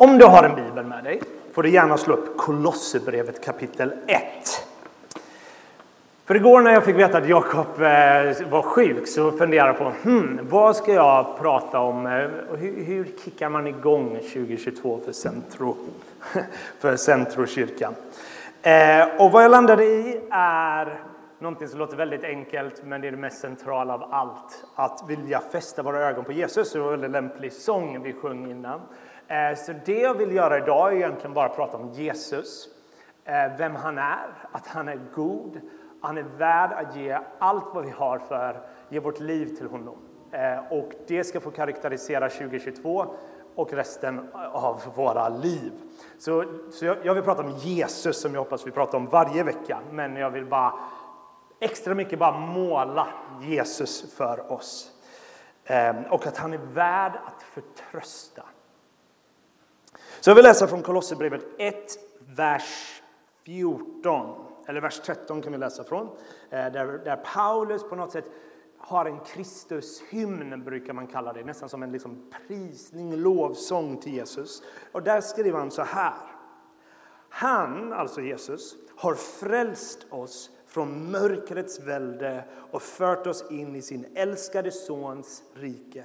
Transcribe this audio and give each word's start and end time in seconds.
Om 0.00 0.18
du 0.18 0.24
har 0.24 0.44
en 0.44 0.54
bibel 0.54 0.84
med 0.84 1.04
dig 1.04 1.20
får 1.52 1.62
du 1.62 1.70
gärna 1.70 1.96
slå 1.96 2.14
upp 2.14 2.36
Kolosserbrevet 2.36 3.44
kapitel 3.44 3.92
1. 4.06 4.22
För 6.24 6.34
igår 6.34 6.60
när 6.60 6.72
jag 6.72 6.84
fick 6.84 6.96
veta 6.96 7.18
att 7.18 7.28
Jakob 7.28 7.66
eh, 7.66 8.48
var 8.50 8.62
sjuk 8.62 9.08
så 9.08 9.32
funderade 9.32 9.68
jag 9.68 9.78
på 9.78 9.92
hmm, 10.02 10.40
vad 10.42 10.76
ska 10.76 10.92
jag 10.92 11.38
prata 11.38 11.80
om 11.80 12.06
eh, 12.06 12.12
hur, 12.58 12.84
hur 12.84 13.08
kickar 13.24 13.48
man 13.48 13.66
igång 13.66 14.18
2022 14.18 15.00
för 15.04 15.12
Centro, 15.12 15.76
för 16.78 16.96
Centrokyrkan? 16.96 17.94
Eh, 18.62 19.06
och 19.18 19.32
vad 19.32 19.44
jag 19.44 19.50
landade 19.50 19.84
i 19.84 20.20
är 20.30 21.00
någonting 21.38 21.68
som 21.68 21.78
låter 21.78 21.96
väldigt 21.96 22.24
enkelt 22.24 22.82
men 22.84 23.00
det 23.00 23.08
är 23.08 23.12
det 23.12 23.16
mest 23.18 23.40
centrala 23.40 23.94
av 23.94 24.14
allt. 24.14 24.64
Att 24.74 25.04
vilja 25.08 25.40
fästa 25.52 25.82
våra 25.82 25.98
ögon 25.98 26.24
på 26.24 26.32
Jesus. 26.32 26.72
Det 26.72 26.78
var 26.78 26.86
en 26.86 27.00
väldigt 27.00 27.10
lämplig 27.10 27.52
sång 27.52 28.02
vi 28.02 28.12
sjöng 28.12 28.50
innan. 28.50 28.80
Eh, 29.28 29.56
så 29.56 29.72
det 29.84 30.00
jag 30.00 30.14
vill 30.14 30.34
göra 30.34 30.58
idag 30.58 30.92
är 30.92 30.96
egentligen 30.96 31.34
bara 31.34 31.48
prata 31.48 31.76
om 31.76 31.88
Jesus. 31.92 32.68
Eh, 33.24 33.56
vem 33.58 33.74
han 33.74 33.98
är, 33.98 34.48
att 34.52 34.66
han 34.66 34.88
är 34.88 35.00
god, 35.14 35.60
han 36.02 36.18
är 36.18 36.22
värd 36.22 36.72
att 36.72 36.96
ge 36.96 37.18
allt 37.38 37.64
vad 37.74 37.84
vi 37.84 37.90
har 37.90 38.18
för, 38.18 38.60
ge 38.88 39.00
vårt 39.00 39.20
liv 39.20 39.56
till 39.56 39.66
honom. 39.66 39.96
Eh, 40.32 40.72
och 40.72 40.92
det 41.06 41.24
ska 41.24 41.40
få 41.40 41.50
karaktärisera 41.50 42.28
2022 42.28 43.06
och 43.54 43.72
resten 43.72 44.28
av 44.52 44.82
våra 44.94 45.28
liv. 45.28 45.72
Så, 46.18 46.44
så 46.70 46.84
jag, 46.84 46.96
jag 47.02 47.14
vill 47.14 47.22
prata 47.22 47.42
om 47.42 47.50
Jesus 47.50 48.20
som 48.20 48.34
jag 48.34 48.40
hoppas 48.40 48.66
vi 48.66 48.70
pratar 48.70 48.98
om 48.98 49.06
varje 49.06 49.42
vecka. 49.42 49.78
Men 49.90 50.16
jag 50.16 50.30
vill 50.30 50.46
bara 50.46 50.74
extra 51.60 51.94
mycket 51.94 52.18
bara 52.18 52.38
måla 52.38 53.06
Jesus 53.40 54.14
för 54.14 54.52
oss. 54.52 54.90
Och 56.10 56.26
att 56.26 56.36
han 56.36 56.52
är 56.52 56.58
värd 56.58 57.12
att 57.26 57.42
förtrösta. 57.42 58.42
Så 60.20 60.30
jag 60.30 60.34
vill 60.34 60.44
läsa 60.44 60.66
från 60.66 60.82
Kolosserbrevet 60.82 61.46
1, 61.58 61.98
vers 62.36 63.02
14. 63.44 64.44
Eller 64.66 64.80
vers 64.80 65.00
13 65.00 65.42
kan 65.42 65.52
vi 65.52 65.58
läsa 65.58 65.84
från. 65.84 66.06
Eh, 66.50 66.72
där, 66.72 67.04
där 67.04 67.16
Paulus 67.16 67.88
på 67.88 67.96
något 67.96 68.12
sätt 68.12 68.24
har 68.78 69.06
en 69.06 69.20
Kristushymn, 69.20 70.64
brukar 70.64 70.92
man 70.92 71.06
kalla 71.06 71.32
det. 71.32 71.44
Nästan 71.44 71.68
som 71.68 71.82
en 71.82 71.92
liksom 71.92 72.32
prisning, 72.46 73.16
lovsång 73.16 73.96
till 73.96 74.14
Jesus. 74.14 74.62
Och 74.92 75.02
där 75.02 75.20
skriver 75.20 75.58
han 75.58 75.70
så 75.70 75.82
här. 75.82 76.12
Han, 77.28 77.92
alltså 77.92 78.20
Jesus, 78.20 78.76
har 78.96 79.14
frälst 79.14 80.06
oss 80.10 80.50
från 80.66 81.10
mörkrets 81.10 81.80
välde 81.80 82.44
och 82.70 82.82
fört 82.82 83.26
oss 83.26 83.50
in 83.50 83.76
i 83.76 83.82
sin 83.82 84.06
älskade 84.14 84.70
Sons 84.70 85.42
rike. 85.54 86.04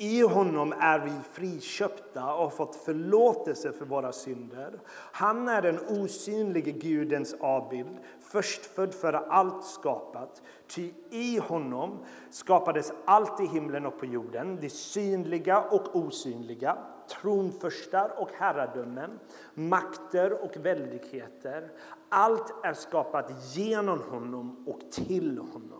I 0.00 0.22
honom 0.22 0.74
är 0.80 0.98
vi 0.98 1.12
friköpta 1.32 2.34
och 2.34 2.42
har 2.42 2.50
fått 2.50 2.76
förlåtelse 2.76 3.72
för 3.72 3.84
våra 3.84 4.12
synder. 4.12 4.80
Han 5.12 5.48
är 5.48 5.62
den 5.62 5.78
osynlige 5.88 6.72
Gudens 6.72 7.34
avbild, 7.40 7.98
förstfödd 8.20 8.94
före 8.94 9.18
allt 9.18 9.64
skapat. 9.64 10.42
Ty 10.66 10.92
i 11.10 11.38
honom 11.38 11.98
skapades 12.30 12.92
allt 13.04 13.40
i 13.40 13.46
himlen 13.46 13.86
och 13.86 13.98
på 13.98 14.06
jorden, 14.06 14.58
det 14.60 14.70
synliga 14.70 15.60
och 15.60 15.96
osynliga, 15.96 16.78
tronförstar 17.08 18.12
och 18.16 18.30
herradömen, 18.38 19.18
makter 19.54 20.44
och 20.44 20.56
väldigheter. 20.56 21.70
Allt 22.08 22.64
är 22.64 22.72
skapat 22.72 23.56
genom 23.56 24.02
honom 24.10 24.64
och 24.66 24.80
till 24.92 25.38
honom. 25.38 25.77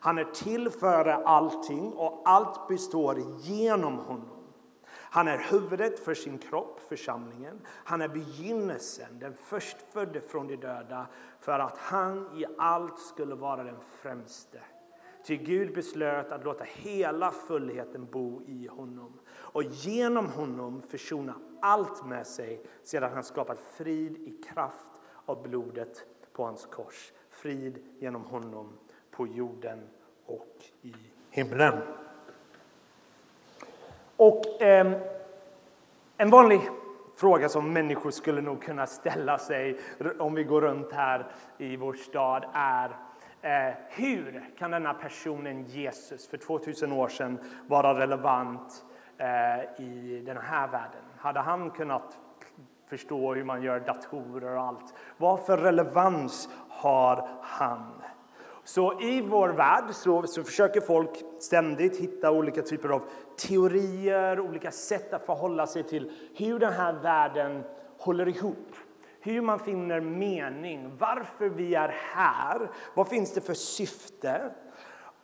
Han 0.00 0.18
är 0.18 0.24
till 0.24 0.70
före 0.70 1.14
allting 1.14 1.92
och 1.92 2.22
allt 2.24 2.68
består 2.68 3.18
genom 3.40 3.98
honom. 3.98 4.38
Han 5.10 5.28
är 5.28 5.38
huvudet 5.38 6.00
för 6.00 6.14
sin 6.14 6.38
kropp, 6.38 6.80
församlingen. 6.88 7.60
Han 7.66 8.02
är 8.02 8.08
begynnelsen, 8.08 9.18
den 9.18 9.34
förstfödde 9.34 10.20
från 10.20 10.46
de 10.46 10.56
döda 10.56 11.06
för 11.40 11.58
att 11.58 11.78
han 11.78 12.38
i 12.38 12.46
allt 12.58 12.98
skulle 12.98 13.34
vara 13.34 13.64
den 13.64 13.80
främste. 14.02 14.60
Ty 15.24 15.36
Gud 15.36 15.74
beslöt 15.74 16.32
att 16.32 16.44
låta 16.44 16.64
hela 16.64 17.30
fullheten 17.30 18.06
bo 18.10 18.42
i 18.46 18.66
honom 18.66 19.20
och 19.30 19.62
genom 19.62 20.26
honom 20.26 20.82
försona 20.82 21.34
allt 21.60 22.06
med 22.06 22.26
sig 22.26 22.62
sedan 22.82 23.12
han 23.12 23.24
skapat 23.24 23.58
frid 23.60 24.16
i 24.16 24.42
kraft 24.42 24.86
av 25.24 25.42
blodet 25.42 26.04
på 26.32 26.44
hans 26.44 26.66
kors. 26.66 27.12
Frid 27.30 27.84
genom 27.98 28.24
honom 28.24 28.72
på 29.18 29.26
jorden 29.26 29.88
och 30.26 30.56
i 30.82 30.94
himlen. 31.30 31.78
Och 34.16 34.62
eh, 34.62 34.92
en 36.16 36.30
vanlig 36.30 36.60
fråga 37.16 37.48
som 37.48 37.72
människor 37.72 38.10
skulle 38.10 38.40
nog 38.40 38.62
kunna 38.62 38.86
ställa 38.86 39.38
sig 39.38 39.78
om 40.18 40.34
vi 40.34 40.44
går 40.44 40.60
runt 40.60 40.92
här 40.92 41.26
i 41.58 41.76
vår 41.76 41.94
stad 41.94 42.44
är 42.52 42.96
eh, 43.42 43.74
hur 43.88 44.50
kan 44.58 44.70
denna 44.70 44.94
personen 44.94 45.64
Jesus 45.64 46.28
för 46.28 46.36
2000 46.36 46.92
år 46.92 47.08
sedan 47.08 47.38
vara 47.66 48.00
relevant 48.00 48.84
eh, 49.18 49.84
i 49.84 50.22
den 50.26 50.36
här 50.36 50.68
världen? 50.68 51.02
Hade 51.16 51.40
han 51.40 51.70
kunnat 51.70 52.20
förstå 52.86 53.34
hur 53.34 53.44
man 53.44 53.62
gör 53.62 53.80
datorer 53.80 54.56
och 54.56 54.62
allt? 54.62 54.94
Vad 55.16 55.46
för 55.46 55.56
relevans 55.56 56.48
har 56.68 57.28
han? 57.42 58.02
Så 58.68 59.00
i 59.00 59.20
vår 59.20 59.48
värld 59.48 59.84
så, 59.90 60.26
så, 60.26 60.44
försöker 60.44 60.80
folk 60.80 61.24
ständigt 61.38 61.96
hitta 61.96 62.30
olika 62.30 62.62
typer 62.62 62.88
av 62.88 63.04
teorier, 63.36 64.40
olika 64.40 64.70
sätt 64.70 65.12
att 65.12 65.26
förhålla 65.26 65.66
sig 65.66 65.82
till 65.82 66.12
hur 66.34 66.58
den 66.58 66.72
här 66.72 66.92
världen 66.92 67.62
håller 67.98 68.28
ihop. 68.28 68.74
Hur 69.20 69.40
man 69.40 69.58
finner 69.58 70.00
mening, 70.00 70.96
varför 70.98 71.48
vi 71.48 71.74
är 71.74 71.88
här, 71.88 72.70
vad 72.94 73.08
finns 73.08 73.34
det 73.34 73.40
för 73.40 73.54
syfte? 73.54 74.50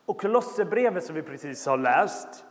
Och 0.07 0.21
Kolosserbrevet 0.21 1.05
som 1.05 1.15
vi 1.15 1.23
precis 1.23 1.67
har 1.67 1.79
läst 1.79 2.45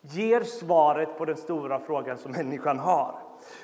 ger 0.00 0.40
svaret 0.40 1.18
på 1.18 1.24
den 1.24 1.36
stora 1.36 1.80
frågan 1.80 2.18
som 2.18 2.32
människan 2.32 2.78
har. 2.78 3.18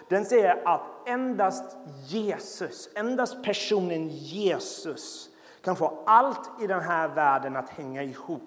Den 0.09 0.25
säger 0.25 0.63
att 0.65 1.09
endast 1.09 1.77
Jesus, 2.09 2.89
endast 2.95 3.45
personen 3.45 4.09
Jesus 4.09 5.31
kan 5.65 5.77
få 5.77 6.03
allt 6.07 6.51
i 6.63 6.67
den 6.67 6.81
här 6.81 7.09
världen 7.09 7.57
att 7.57 7.69
hänga 7.69 8.03
ihop. 8.03 8.43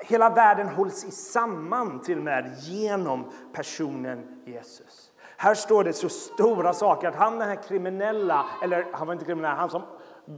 Hela 0.00 0.30
världen 0.30 0.68
hålls 0.68 1.12
samman 1.32 2.00
till 2.00 2.18
och 2.18 2.24
med 2.24 2.54
genom 2.58 3.24
personen 3.52 4.42
Jesus. 4.44 5.12
Här 5.36 5.54
står 5.54 5.84
det 5.84 5.92
så 5.92 6.08
stora 6.08 6.72
saker 6.72 7.08
att 7.08 7.14
han 7.14 7.38
den 7.38 7.48
här 7.48 7.62
kriminella, 7.68 8.46
eller 8.62 8.86
han 8.92 9.06
var 9.06 9.14
inte 9.14 9.24
kriminell, 9.24 9.56
han 9.56 9.70
som 9.70 9.82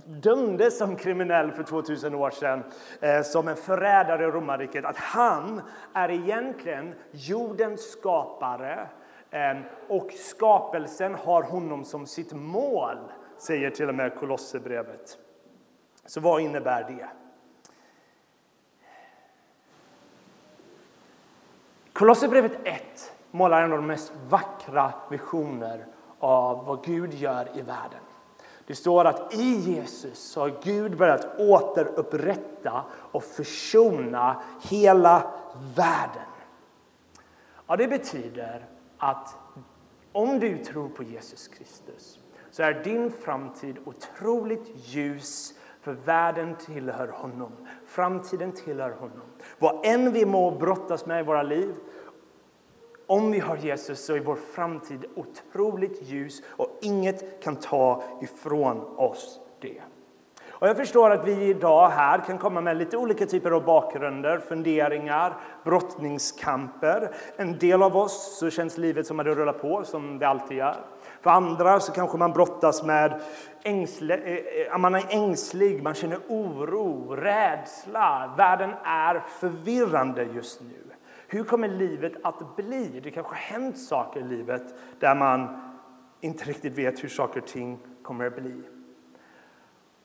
dömdes 0.07 0.79
som 0.79 0.97
kriminell 0.97 1.53
för 1.53 1.63
2000 1.63 2.15
år 2.15 2.31
sedan 2.31 2.63
eh, 3.01 3.23
som 3.23 3.49
en 3.49 3.57
förrädare 3.57 4.25
i 4.25 4.27
romarriket, 4.27 4.85
att 4.85 4.97
han 4.97 5.63
är 5.95 6.11
egentligen 6.11 6.95
jordens 7.11 7.91
skapare 7.91 8.89
eh, 9.31 9.57
och 9.89 10.13
skapelsen 10.13 11.15
har 11.15 11.43
honom 11.43 11.85
som 11.85 12.07
sitt 12.07 12.33
mål, 12.33 12.99
säger 13.39 13.71
till 13.71 13.89
och 13.89 13.95
med 13.95 14.15
Kolosserbrevet. 14.15 15.19
Så 16.09 16.21
vad 16.21 16.41
innebär 16.41 16.85
det? 16.85 17.09
Kolosserbrevet 21.93 22.59
1 22.65 23.13
målar 23.31 23.63
en 23.63 23.73
av 23.73 23.79
de 23.79 23.87
mest 23.87 24.13
vackra 24.29 24.93
visioner 25.11 25.87
av 26.19 26.65
vad 26.65 26.85
Gud 26.85 27.15
gör 27.15 27.59
i 27.59 27.63
världen. 27.63 28.01
Det 28.67 28.75
står 28.75 29.05
att 29.05 29.35
i 29.35 29.55
Jesus 29.55 30.37
har 30.37 30.53
Gud 30.63 30.97
börjat 30.97 31.39
återupprätta 31.39 32.85
och 32.93 33.25
försona 33.25 34.43
hela 34.63 35.33
världen. 35.77 36.33
Ja, 37.67 37.77
det 37.77 37.89
betyder 37.89 38.67
att 38.99 39.37
om 40.13 40.41
du 40.41 40.65
tror 40.65 40.89
på 40.89 41.03
Jesus 41.03 41.49
Kristus 41.49 42.19
så 42.51 42.63
är 42.63 42.85
din 42.85 43.11
framtid 43.11 43.77
otroligt 43.85 44.71
ljus 44.75 45.55
för 45.89 45.95
världen 46.05 46.55
tillhör 46.55 47.09
honom. 47.09 47.53
Framtiden 47.87 48.53
tillhör 48.53 48.91
honom. 48.91 49.23
Vad 49.59 49.87
än 49.87 50.13
vi 50.13 50.27
må 50.27 50.51
brottas 50.51 51.07
med 51.07 51.21
i 51.21 51.23
våra 51.23 51.43
liv, 51.43 51.75
om 53.07 53.31
vi 53.31 53.39
har 53.39 53.57
Jesus 53.57 54.05
så 54.05 54.15
är 54.15 54.21
vår 54.21 54.37
framtid 54.37 55.05
otroligt 55.15 56.03
ljus 56.03 56.43
och 56.49 56.79
inget 56.83 57.43
kan 57.43 57.57
ta 57.57 58.03
ifrån 58.23 58.81
oss 58.97 59.41
det. 59.61 59.81
Och 60.49 60.69
jag 60.69 60.77
förstår 60.77 61.11
att 61.11 61.27
vi 61.27 61.45
idag 61.45 61.89
här 61.89 62.19
kan 62.19 62.39
komma 62.39 62.61
med 62.61 62.77
lite 62.77 62.97
olika 62.97 63.27
typer 63.27 63.51
av 63.51 63.65
bakgrunder, 63.65 64.39
funderingar, 64.39 65.37
brottningskamper. 65.65 67.15
En 67.37 67.59
del 67.59 67.83
av 67.83 67.97
oss 67.97 68.39
så 68.39 68.51
känns 68.51 68.79
livet 68.79 69.07
som 69.07 69.21
att 69.21 69.27
det 69.27 69.35
rullar 69.35 69.53
på, 69.53 69.85
som 69.85 70.19
det 70.19 70.29
alltid 70.29 70.57
gör. 70.57 70.77
För 71.21 71.31
andra 71.31 71.81
så 71.81 71.93
kanske 71.93 72.19
man 72.19 72.33
brottas 72.33 72.83
med 72.83 73.21
ängsle, 73.63 74.17
eh, 74.17 74.73
eh, 74.73 74.79
man 74.79 74.95
är 74.95 75.05
ängslig, 75.09 75.83
man 75.83 75.95
känner 75.95 76.19
oro, 76.29 77.17
rädsla. 77.17 78.35
Världen 78.37 78.75
är 78.85 79.21
förvirrande 79.29 80.25
just 80.25 80.61
nu. 80.61 80.85
Hur 81.27 81.45
kommer 81.45 81.69
livet 81.69 82.13
att 82.23 82.57
bli? 82.57 83.01
Det 83.03 83.11
kanske 83.11 83.35
har 83.35 83.41
hänt 83.41 83.79
saker 83.79 84.21
i 84.21 84.25
livet 84.25 84.75
där 84.99 85.15
man 85.15 85.61
inte 86.21 86.45
riktigt 86.45 86.79
vet 86.79 87.05
hur 87.05 87.09
saker 87.09 87.41
och 87.41 87.47
ting 87.47 87.79
kommer 88.03 88.27
att 88.27 88.37
bli. 88.37 88.63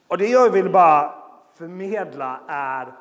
Och 0.07 0.18
det 0.18 0.27
jag 0.27 0.50
vill 0.50 0.69
bara 0.69 1.13
förmedla 1.57 2.39
är 2.48 2.94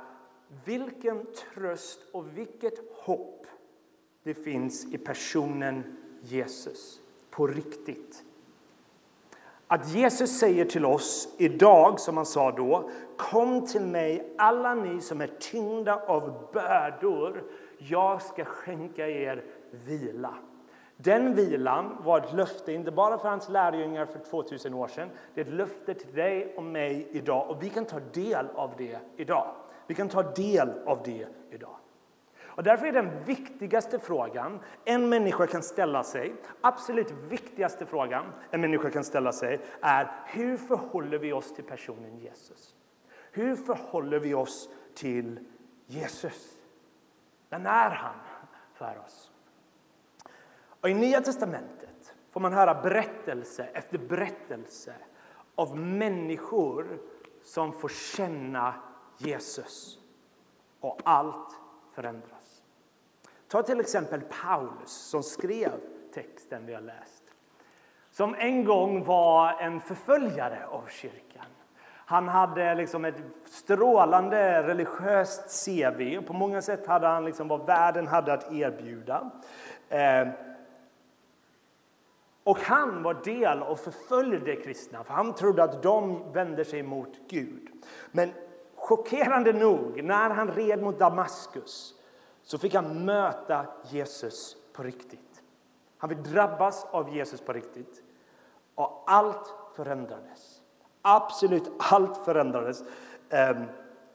vilken 0.65 1.26
tröst 1.55 2.00
och 2.12 2.38
vilket 2.38 2.75
hopp 3.05 3.47
det 4.23 4.35
finns 4.35 4.85
i 4.94 4.99
personen 4.99 5.97
Jesus 6.20 7.02
på 7.32 7.46
riktigt. 7.46 8.25
Att 9.67 9.88
Jesus 9.88 10.38
säger 10.38 10.64
till 10.64 10.84
oss 10.84 11.29
idag, 11.38 12.00
som 12.00 12.17
han 12.17 12.26
sa 12.26 12.52
då, 12.52 12.90
kom 13.17 13.67
till 13.67 13.87
mig 13.87 14.34
alla 14.38 14.75
ni 14.75 15.00
som 15.00 15.20
är 15.20 15.31
tyngda 15.40 15.96
av 16.06 16.49
bördor, 16.52 17.44
jag 17.79 18.23
ska 18.23 18.44
skänka 18.44 19.08
er 19.08 19.44
vila. 19.70 20.34
Den 20.96 21.34
vilan 21.34 21.96
var 22.05 22.19
ett 22.19 22.32
löfte, 22.32 22.73
inte 22.73 22.90
bara 22.90 23.19
för 23.19 23.29
hans 23.29 23.49
lärjungar 23.49 24.06
för 24.06 24.19
2000 24.19 24.75
år 24.75 24.88
sedan, 24.88 25.08
det 25.34 25.40
är 25.40 25.44
ett 25.44 25.52
löfte 25.52 25.94
till 25.94 26.14
dig 26.14 26.55
och 26.56 26.62
mig 26.62 27.08
idag 27.11 27.50
och 27.50 27.62
vi 27.62 27.69
kan 27.69 27.84
ta 27.84 28.00
del 28.00 28.46
av 28.55 28.70
det 28.79 28.99
idag. 29.17 29.55
Vi 29.87 29.94
kan 29.94 30.08
ta 30.08 30.23
del 30.23 30.70
av 30.87 30.99
det 31.05 31.26
idag. 31.50 31.76
Och 32.55 32.63
därför 32.63 32.87
är 32.87 32.93
den 32.93 33.25
viktigaste 33.25 33.99
frågan 33.99 34.61
en 34.85 35.09
människa 35.09 35.47
kan 35.47 35.63
ställa 35.63 36.05
sig, 36.05 36.35
absolut 36.61 37.11
viktigaste 37.11 37.87
frågan 37.87 38.25
en 38.51 38.61
människa 38.61 38.91
kan 38.91 39.05
ställa 39.05 39.33
sig, 39.33 39.61
är 39.81 40.13
hur 40.27 40.57
förhåller 40.57 41.19
vi 41.19 41.33
oss 41.33 41.55
till 41.55 41.65
personen 41.65 42.19
Jesus? 42.19 42.75
Hur 43.33 43.57
förhåller 43.57 44.19
vi 44.19 44.35
oss 44.35 44.69
till 44.95 45.41
Jesus? 45.87 46.59
Vem 47.49 47.67
är 47.67 47.91
han 47.91 48.15
för 48.75 48.99
oss? 49.07 49.31
Och 50.81 50.91
I 50.91 50.95
Nya 50.95 51.21
testamentet 51.21 52.15
får 52.31 52.41
man 52.41 52.53
höra 52.53 52.83
berättelse 52.83 53.65
efter 53.65 53.99
berättelse 53.99 54.95
av 55.55 55.77
människor 55.77 57.01
som 57.43 57.73
får 57.73 57.89
känna 57.89 58.75
Jesus. 59.19 59.99
Och 60.81 61.01
allt 61.05 61.59
förändras. 61.95 62.42
Ta 63.53 63.63
till 63.63 63.81
exempel 63.81 64.21
Paulus 64.21 64.91
som 64.91 65.23
skrev 65.23 65.73
texten 66.15 66.67
vi 66.67 66.75
har 66.75 66.81
läst. 66.81 67.23
Som 68.11 68.35
en 68.35 68.65
gång 68.65 69.05
var 69.05 69.61
en 69.61 69.81
förföljare 69.81 70.67
av 70.67 70.87
kyrkan. 70.89 71.47
Han 71.87 72.29
hade 72.29 72.75
liksom 72.75 73.05
ett 73.05 73.23
strålande 73.45 74.63
religiöst 74.63 75.65
CV. 75.65 76.21
På 76.27 76.33
många 76.33 76.63
sätt 76.63 76.87
hade 76.87 77.07
han 77.07 77.25
liksom 77.25 77.49
vad 77.49 77.67
världen 77.67 78.07
hade 78.07 78.33
att 78.33 78.53
erbjuda. 78.53 79.31
Eh, 79.89 80.29
och 82.45 82.59
han 82.59 83.03
var 83.03 83.15
del 83.15 83.63
och 83.63 83.79
förföljde 83.79 84.57
kristna, 84.57 85.05
för 85.05 85.15
han 85.15 85.35
trodde 85.35 85.63
att 85.63 85.83
de 85.83 86.33
vände 86.33 86.65
sig 86.65 86.83
mot 86.83 87.13
Gud. 87.29 87.69
Men 88.11 88.33
chockerande 88.75 89.53
nog, 89.53 90.05
när 90.05 90.31
han 90.31 90.51
red 90.53 90.83
mot 90.83 90.99
Damaskus 90.99 91.99
så 92.43 92.59
fick 92.59 92.75
han 92.75 93.05
möta 93.05 93.67
Jesus 93.91 94.56
på 94.73 94.83
riktigt. 94.83 95.43
Han 95.99 96.11
fick 96.11 96.19
drabbas 96.19 96.87
av 96.91 97.17
Jesus 97.17 97.41
på 97.41 97.53
riktigt. 97.53 98.03
Och 98.75 99.05
allt 99.06 99.55
förändrades. 99.77 100.62
Absolut 101.03 101.73
allt 101.79 102.17
förändrades. 102.25 102.85
Ehm, 103.31 103.65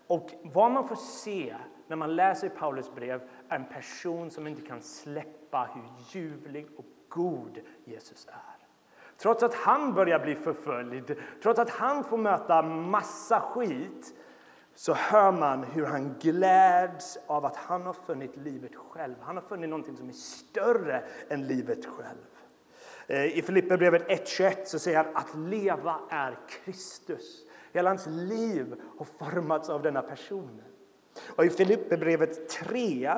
och 0.07 0.31
vad 0.43 0.71
man 0.71 0.87
får 0.87 0.95
se 0.95 1.55
när 1.87 1.95
man 1.95 2.15
läser 2.15 2.49
Paulus 2.49 2.95
brev 2.95 3.29
är 3.49 3.55
en 3.55 3.65
person 3.65 4.31
som 4.31 4.47
inte 4.47 4.61
kan 4.61 4.81
släppa 4.81 5.69
hur 5.73 5.83
ljuvlig 6.09 6.67
och 6.77 6.85
god 7.09 7.59
Jesus 7.85 8.27
är. 8.27 8.57
Trots 9.17 9.43
att 9.43 9.53
han 9.53 9.93
börjar 9.93 10.19
bli 10.19 10.35
förföljd, 10.35 11.15
trots 11.43 11.59
att 11.59 11.69
han 11.69 12.03
får 12.03 12.17
möta 12.17 12.61
massa 12.61 13.39
skit 13.39 14.13
så 14.77 14.93
hör 14.93 15.31
man 15.31 15.63
hur 15.63 15.85
han 15.85 16.15
gläds 16.19 17.17
av 17.27 17.45
att 17.45 17.55
han 17.55 17.81
har 17.81 17.93
funnit 17.93 18.37
livet 18.37 18.75
själv. 18.75 19.15
Han 19.21 19.35
har 19.35 19.43
funnit 19.43 19.69
någonting 19.69 19.97
som 19.97 20.09
är 20.09 20.13
större 20.13 21.03
än 21.29 21.47
livet 21.47 21.85
själv. 21.85 22.25
Eh, 23.07 23.37
I 23.37 23.41
Filipperbrevet 23.41 24.07
1.21 24.07 24.65
så 24.65 24.79
säger 24.79 24.97
han 24.97 25.15
att 25.15 25.35
leva 25.35 25.99
är 26.09 26.37
Kristus. 26.49 27.45
Hela 27.73 27.89
hans 27.89 28.07
liv 28.07 28.81
har 28.97 29.05
formats 29.05 29.69
av 29.69 29.81
denna 29.81 30.01
personen. 30.01 30.63
Och 31.35 31.45
I 31.45 31.49
Filipperbrevet 31.49 32.49
3 32.49 33.13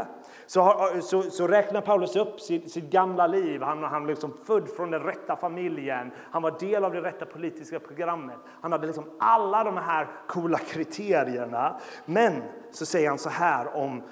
så, 0.50 0.90
så, 1.02 1.22
så, 1.22 1.48
räknar 1.48 1.82
Paulus 1.82 2.16
upp 2.16 2.42
sitt, 2.42 2.72
sitt 2.72 2.92
gamla 2.92 3.28
liv. 3.28 3.62
Han 3.62 3.82
var 3.82 4.08
liksom 4.08 4.34
född 4.44 4.70
från 4.70 4.92
den 4.92 5.04
rätta 5.04 5.36
familjen, 5.36 6.12
han 6.32 6.42
var 6.42 6.60
del 6.60 6.84
av 6.84 6.94
det 6.94 7.02
rätta 7.02 7.26
politiska 7.26 7.80
programmet. 7.80 8.38
Han 8.62 8.72
hade 8.72 8.88
liksom 8.88 9.06
alla 9.20 9.64
de 9.64 9.78
här 9.78 10.08
coola 10.28 10.58
kriterierna. 10.58 11.80
Men 12.06 12.42
så 12.72 12.86
säger 12.86 13.10
han 13.10 13.18
så 13.18 13.30
här 13.30 13.76
om 13.76 14.04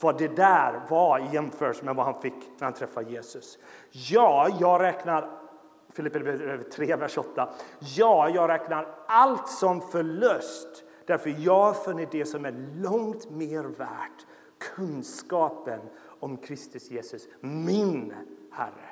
vad 0.00 0.18
det 0.18 0.36
där 0.36 0.80
var 0.88 1.18
i 1.18 1.34
jämförelse 1.34 1.84
med 1.84 1.96
vad 1.96 2.06
han 2.06 2.20
fick 2.20 2.34
när 2.58 2.64
han 2.64 2.72
träffade 2.72 3.10
Jesus. 3.10 3.58
Ja, 3.90 4.48
jag 4.60 4.82
räknar 4.82 5.30
Filipperbrevet 5.92 6.70
3, 6.70 6.96
vers 6.96 7.18
8. 7.18 7.48
Ja, 7.96 8.28
jag 8.28 8.48
räknar 8.48 8.86
allt 9.06 9.48
som 9.48 9.80
förlust 9.80 10.84
Därför 11.10 11.34
jag 11.38 11.62
har 11.62 11.72
funnit 11.72 12.10
det 12.10 12.24
som 12.24 12.44
är 12.44 12.54
långt 12.82 13.30
mer 13.30 13.62
värt, 13.62 14.26
kunskapen 14.60 15.80
om 16.20 16.36
Kristus 16.36 16.90
Jesus, 16.90 17.28
min 17.40 18.14
Herre. 18.50 18.90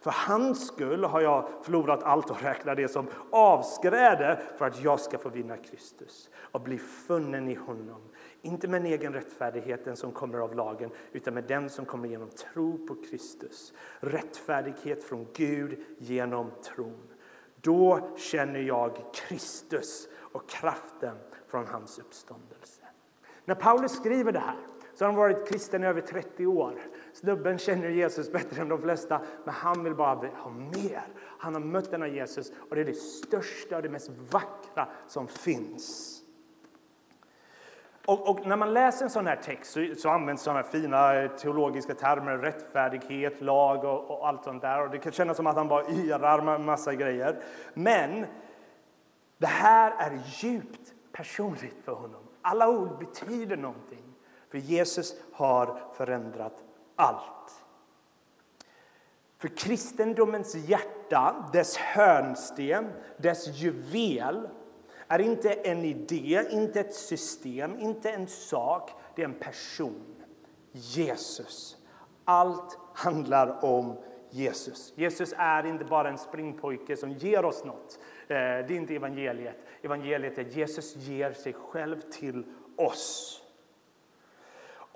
För 0.00 0.10
hans 0.10 0.66
skull 0.66 1.04
har 1.04 1.20
jag 1.20 1.48
förlorat 1.62 2.02
allt 2.02 2.30
och 2.30 2.42
räknar 2.42 2.74
det 2.74 2.88
som 2.88 3.06
avskräde 3.30 4.42
för 4.58 4.66
att 4.66 4.82
jag 4.82 5.00
ska 5.00 5.18
få 5.18 5.28
vinna 5.28 5.56
Kristus 5.56 6.30
och 6.36 6.60
bli 6.60 6.78
funnen 6.78 7.48
i 7.48 7.54
honom. 7.54 8.00
Inte 8.42 8.68
med 8.68 8.80
en 8.80 8.86
egen 8.86 9.12
rättfärdighet 9.12 9.98
som 9.98 10.12
kommer 10.12 10.38
av 10.38 10.54
lagen 10.54 10.90
utan 11.12 11.34
med 11.34 11.44
den 11.44 11.70
som 11.70 11.84
kommer 11.84 12.08
genom 12.08 12.30
tro 12.30 12.86
på 12.86 12.94
Kristus. 13.10 13.72
Rättfärdighet 14.00 15.04
från 15.04 15.26
Gud 15.34 15.78
genom 15.98 16.50
tron. 16.64 17.08
Då 17.60 18.08
känner 18.16 18.60
jag 18.60 18.98
Kristus 19.14 20.08
och 20.16 20.48
kraften 20.48 21.16
från 21.46 21.66
hans 21.66 21.98
uppståndelse. 21.98 22.82
När 23.44 23.54
Paulus 23.54 23.92
skriver 23.92 24.32
det 24.32 24.38
här 24.38 24.56
så 24.96 25.04
har 25.04 25.12
han 25.12 25.20
varit 25.20 25.48
kristen 25.48 25.84
i 25.84 25.86
över 25.86 26.00
30 26.00 26.46
år. 26.46 26.74
Snubben 27.12 27.58
känner 27.58 27.88
Jesus 27.88 28.32
bättre 28.32 28.62
än 28.62 28.68
de 28.68 28.82
flesta, 28.82 29.20
men 29.44 29.54
han 29.54 29.84
vill 29.84 29.94
bara 29.94 30.28
ha 30.28 30.50
mer. 30.50 31.02
Han 31.38 31.54
har 31.54 31.60
mött 31.60 31.90
denna 31.90 32.08
Jesus 32.08 32.52
och 32.70 32.76
det 32.76 32.80
är 32.80 32.84
det 32.84 32.94
största 32.94 33.76
och 33.76 33.82
det 33.82 33.88
mest 33.88 34.10
vackra 34.30 34.88
som 35.06 35.28
finns. 35.28 36.12
Och, 38.06 38.30
och, 38.30 38.46
när 38.46 38.56
man 38.56 38.74
läser 38.74 39.04
en 39.04 39.10
sån 39.10 39.26
här 39.26 39.36
text 39.36 39.72
så, 39.72 39.94
så 39.96 40.08
används 40.08 40.42
sådana 40.42 40.62
fina 40.62 41.28
teologiska 41.28 41.94
termer, 41.94 42.38
rättfärdighet, 42.38 43.40
lag 43.40 43.84
och, 43.84 44.10
och, 44.10 44.28
allt 44.28 44.44
sånt 44.44 44.62
där. 44.62 44.82
Och 44.82 44.90
det 44.90 44.98
kan 44.98 45.12
kännas 45.12 45.36
som 45.36 45.46
att 45.46 45.56
han 45.56 45.68
bara 45.68 45.88
yrar 45.90 46.42
med 46.42 46.60
massa 46.60 46.94
grejer. 46.94 47.42
Men 47.74 48.26
det 49.38 49.46
här 49.46 49.94
är 49.98 50.20
djupt 50.26 50.94
personligt 51.12 51.76
för 51.84 51.92
honom. 51.92 52.22
Alla 52.42 52.68
ord 52.68 52.98
betyder 52.98 53.56
någonting, 53.56 54.05
för 54.50 54.58
Jesus 54.58 55.14
har 55.32 55.82
förändrat 55.96 56.64
allt. 56.96 57.62
För 59.38 59.48
kristendomens 59.48 60.54
hjärta, 60.54 61.50
dess 61.52 61.76
hörnsten, 61.76 62.92
dess 63.16 63.48
juvel 63.48 64.48
är 65.08 65.18
inte 65.18 65.52
en 65.52 65.84
idé, 65.84 66.42
inte 66.50 66.80
ett 66.80 66.94
system, 66.94 67.78
inte 67.78 68.10
en 68.10 68.26
sak. 68.26 68.90
Det 69.14 69.22
är 69.22 69.26
en 69.26 69.38
person. 69.38 70.16
Jesus. 70.72 71.76
Allt 72.24 72.78
handlar 72.94 73.64
om 73.64 73.96
Jesus. 74.30 74.92
Jesus 74.96 75.34
är 75.36 75.66
inte 75.66 75.84
bara 75.84 76.08
en 76.08 76.18
springpojke 76.18 76.96
som 76.96 77.12
ger 77.12 77.44
oss 77.44 77.64
något. 77.64 77.98
Eh, 78.28 78.36
det 78.36 78.70
är 78.70 78.72
inte 78.72 78.94
evangeliet. 78.94 79.56
Evangeliet 79.82 80.38
är 80.38 80.42
att 80.42 80.56
Jesus 80.56 80.96
ger 80.96 81.32
sig 81.32 81.52
själv 81.52 82.00
till 82.00 82.44
oss. 82.76 83.42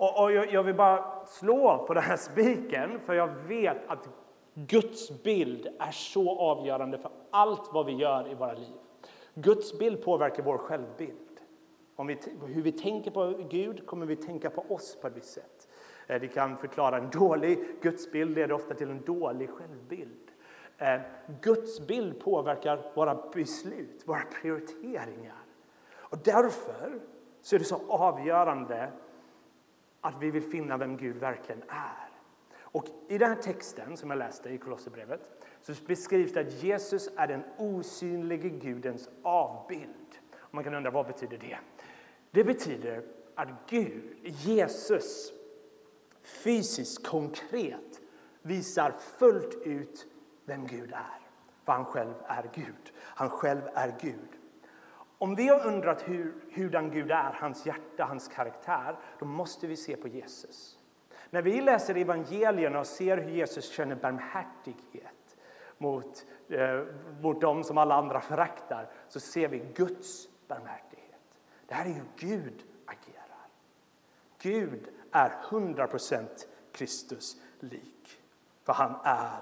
Och, 0.01 0.31
jag 0.31 0.63
vill 0.63 0.75
bara 0.75 1.25
slå 1.25 1.85
på 1.87 1.93
den 1.93 2.03
här 2.03 2.17
spiken, 2.17 2.99
för 2.99 3.13
jag 3.13 3.27
vet 3.27 3.77
att 3.87 4.09
Guds 4.53 5.23
bild 5.23 5.67
är 5.79 5.91
så 5.91 6.39
avgörande 6.39 6.97
för 6.97 7.11
allt 7.31 7.69
vad 7.73 7.85
vi 7.85 7.91
gör 7.91 8.31
i 8.31 8.35
våra 8.35 8.53
liv. 8.53 8.75
Guds 9.33 9.79
bild 9.79 10.03
påverkar 10.03 10.43
vår 10.43 10.57
självbild. 10.57 11.39
Om 11.95 12.07
vi, 12.07 12.17
hur 12.45 12.61
vi 12.61 12.71
tänker 12.71 13.11
på 13.11 13.33
Gud 13.49 13.85
kommer 13.85 14.05
vi 14.05 14.15
tänka 14.15 14.49
på 14.49 14.65
oss 14.73 14.97
på 15.01 15.07
ett 15.07 15.17
visst 15.17 15.33
sätt. 15.33 15.67
Eh, 16.07 16.19
vi 16.21 16.27
det 16.27 16.33
kan 16.33 16.57
förklara 16.57 16.97
en 16.97 17.09
dålig 17.09 17.59
gudsbild 17.81 18.35
leder 18.35 18.51
ofta 18.51 18.73
till 18.73 18.89
en 18.89 19.01
dålig 19.05 19.49
självbild. 19.49 20.31
Eh, 20.77 21.01
Guds 21.41 21.87
bild 21.87 22.19
påverkar 22.19 22.91
våra 22.95 23.29
beslut, 23.33 24.03
våra 24.05 24.23
prioriteringar. 24.41 25.43
Och 25.95 26.17
därför 26.23 26.99
så 27.41 27.55
är 27.55 27.59
det 27.59 27.65
så 27.65 27.81
avgörande 27.87 28.91
att 30.01 30.15
vi 30.19 30.31
vill 30.31 30.43
finna 30.43 30.77
vem 30.77 30.97
Gud 30.97 31.15
verkligen 31.15 31.63
är. 31.67 32.09
Och 32.59 32.85
I 33.07 33.17
den 33.17 33.29
här 33.29 33.41
texten 33.41 33.97
som 33.97 34.09
jag 34.09 34.19
läste 34.19 34.49
i 34.49 34.57
Kolosserbrevet 34.57 35.31
så 35.61 35.73
beskrivs 35.87 36.33
det 36.33 36.39
att 36.39 36.63
Jesus 36.63 37.09
är 37.15 37.27
den 37.27 37.43
osynlige 37.57 38.49
Gudens 38.49 39.09
avbild. 39.23 40.19
Och 40.35 40.53
man 40.53 40.63
kan 40.63 40.73
undra 40.73 40.91
vad 40.91 41.07
betyder 41.07 41.37
det? 41.37 41.57
Det 42.31 42.43
betyder 42.43 43.03
att 43.35 43.49
Gud, 43.69 44.15
Jesus, 44.23 45.33
fysiskt, 46.23 47.07
konkret 47.07 48.01
visar 48.41 48.91
fullt 48.91 49.55
ut 49.63 50.07
vem 50.45 50.67
Gud 50.67 50.91
är. 50.91 51.19
För 51.65 51.71
han 51.71 51.85
själv 51.85 52.13
är 52.25 52.49
Gud. 52.53 52.93
Han 52.97 53.29
själv 53.29 53.61
är 53.73 53.95
Gud. 54.01 54.40
Om 55.21 55.35
vi 55.35 55.47
har 55.47 55.67
undrat 55.67 56.07
hur, 56.07 56.33
hurdan 56.51 56.91
Gud 56.91 57.11
är, 57.11 57.33
hans 57.33 57.65
hjärta, 57.65 58.03
hans 58.03 58.27
karaktär, 58.27 58.95
då 59.19 59.25
måste 59.25 59.67
vi 59.67 59.77
se 59.77 59.95
på 59.95 60.07
Jesus. 60.07 60.79
När 61.29 61.41
vi 61.41 61.61
läser 61.61 61.97
evangelierna 61.97 62.79
och 62.79 62.87
ser 62.87 63.17
hur 63.17 63.31
Jesus 63.31 63.71
känner 63.71 63.95
barmhärtighet 63.95 65.37
mot, 65.77 66.25
eh, 66.49 66.83
mot 67.21 67.41
dem 67.41 67.63
som 67.63 67.77
alla 67.77 67.95
andra 67.95 68.21
föraktar, 68.21 68.89
så 69.07 69.19
ser 69.19 69.47
vi 69.47 69.59
Guds 69.75 70.27
barmhärtighet. 70.47 71.39
Det 71.67 71.73
här 71.73 71.85
är 71.85 71.93
hur 71.93 72.05
Gud 72.17 72.63
agerar. 72.85 73.47
Gud 74.41 74.89
är 75.11 75.29
100% 75.49 76.47
Kristus 76.71 77.41
lik, 77.59 78.21
för 78.63 78.73
han 78.73 78.95
är 79.03 79.39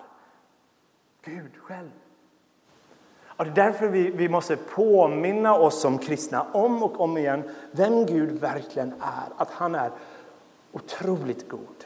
Gud 1.22 1.58
själv. 1.58 1.92
Och 3.40 3.46
det 3.46 3.52
är 3.52 3.66
därför 3.66 3.88
vi, 3.88 4.10
vi 4.10 4.30
måste 4.30 4.58
påminna 4.58 5.56
oss 5.56 5.82
som 5.82 5.98
kristna 5.98 6.46
om 6.52 6.84
och 6.84 7.00
om 7.00 7.18
igen 7.18 7.44
vem 7.72 8.06
Gud 8.06 8.32
verkligen 8.32 8.94
är. 9.02 9.34
Att 9.38 9.52
han 9.52 9.76
är 9.76 9.92
otroligt 10.72 11.50
god. 11.50 11.86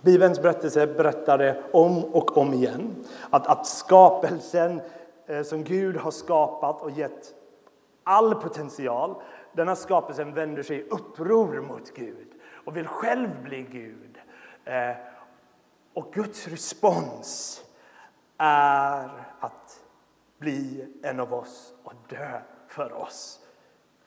Bibelns 0.00 0.42
berättelse 0.42 0.86
berättade 0.86 1.62
om 1.72 2.04
och 2.04 2.36
om 2.36 2.54
igen 2.54 3.04
att, 3.30 3.46
att 3.46 3.66
skapelsen 3.66 4.80
eh, 5.26 5.42
som 5.42 5.64
Gud 5.64 5.96
har 5.96 6.10
skapat 6.10 6.82
och 6.82 6.90
gett 6.90 7.34
all 8.04 8.34
potential, 8.34 9.14
denna 9.52 9.76
skapelsen 9.76 10.34
vänder 10.34 10.62
sig 10.62 10.76
i 10.76 10.88
uppror 10.88 11.60
mot 11.60 11.94
Gud 11.94 12.28
och 12.64 12.76
vill 12.76 12.86
själv 12.86 13.42
bli 13.42 13.62
Gud. 13.62 14.18
Eh, 14.64 14.96
och 15.94 16.12
Guds 16.12 16.48
respons 16.48 17.62
är 18.42 19.26
att 19.40 19.80
bli 20.38 20.88
en 21.02 21.20
av 21.20 21.34
oss 21.34 21.74
och 21.84 21.92
dö 22.08 22.40
för 22.68 22.92
oss. 22.92 23.39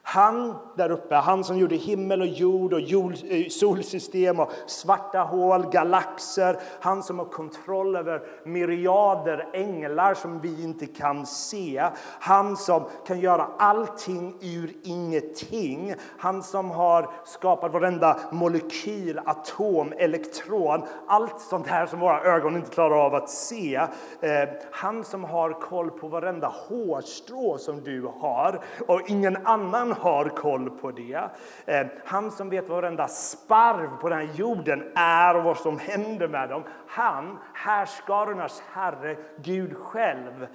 Han 0.05 0.55
där 0.75 0.91
uppe, 0.91 1.15
han 1.15 1.43
som 1.43 1.57
gjorde 1.57 1.75
himmel 1.75 2.21
och 2.21 2.27
jord 2.27 2.73
och 2.73 2.81
jord, 2.81 3.13
eh, 3.29 3.47
solsystem 3.49 4.39
och 4.39 4.51
svarta 4.65 5.19
hål, 5.19 5.69
galaxer. 5.71 6.59
Han 6.79 7.03
som 7.03 7.19
har 7.19 7.25
kontroll 7.25 7.95
över 7.95 8.21
myriader 8.43 9.49
änglar 9.53 10.13
som 10.13 10.39
vi 10.39 10.63
inte 10.63 10.85
kan 10.85 11.25
se. 11.25 11.83
Han 12.19 12.57
som 12.57 12.83
kan 13.07 13.19
göra 13.19 13.47
allting 13.57 14.35
ur 14.41 14.73
ingenting. 14.83 15.93
Han 16.17 16.43
som 16.43 16.71
har 16.71 17.09
skapat 17.25 17.73
varenda 17.73 18.19
molekyl, 18.31 19.19
atom, 19.25 19.93
elektron. 19.97 20.83
Allt 21.07 21.41
sånt 21.41 21.67
här 21.67 21.85
som 21.85 21.99
våra 21.99 22.21
ögon 22.23 22.55
inte 22.55 22.69
klarar 22.69 23.05
av 23.05 23.15
att 23.15 23.29
se. 23.29 23.75
Eh, 23.75 24.49
han 24.71 25.03
som 25.03 25.23
har 25.23 25.51
koll 25.51 25.89
på 25.89 26.07
varenda 26.07 26.47
hårstrå 26.47 27.57
som 27.57 27.83
du 27.83 28.11
har 28.19 28.63
och 28.87 29.01
ingen 29.09 29.37
annan 29.47 29.92
har 29.93 30.29
koll 30.29 30.69
på 30.69 30.91
det. 30.91 31.29
Eh, 31.65 31.87
han 32.05 32.31
som 32.31 32.49
vet 32.49 32.69
vad 32.69 32.81
varenda 32.81 33.07
sparv 33.07 33.97
på 34.01 34.09
den 34.09 34.27
här 34.27 34.35
jorden 34.35 34.91
är 34.95 35.35
och 35.35 35.43
vad 35.43 35.57
som 35.57 35.79
händer 35.79 36.27
med 36.27 36.49
dem. 36.49 36.63
Han, 36.87 37.39
härskarornas 37.53 38.63
Herre, 38.71 39.17
Gud 39.37 39.77
själv, 39.77 40.47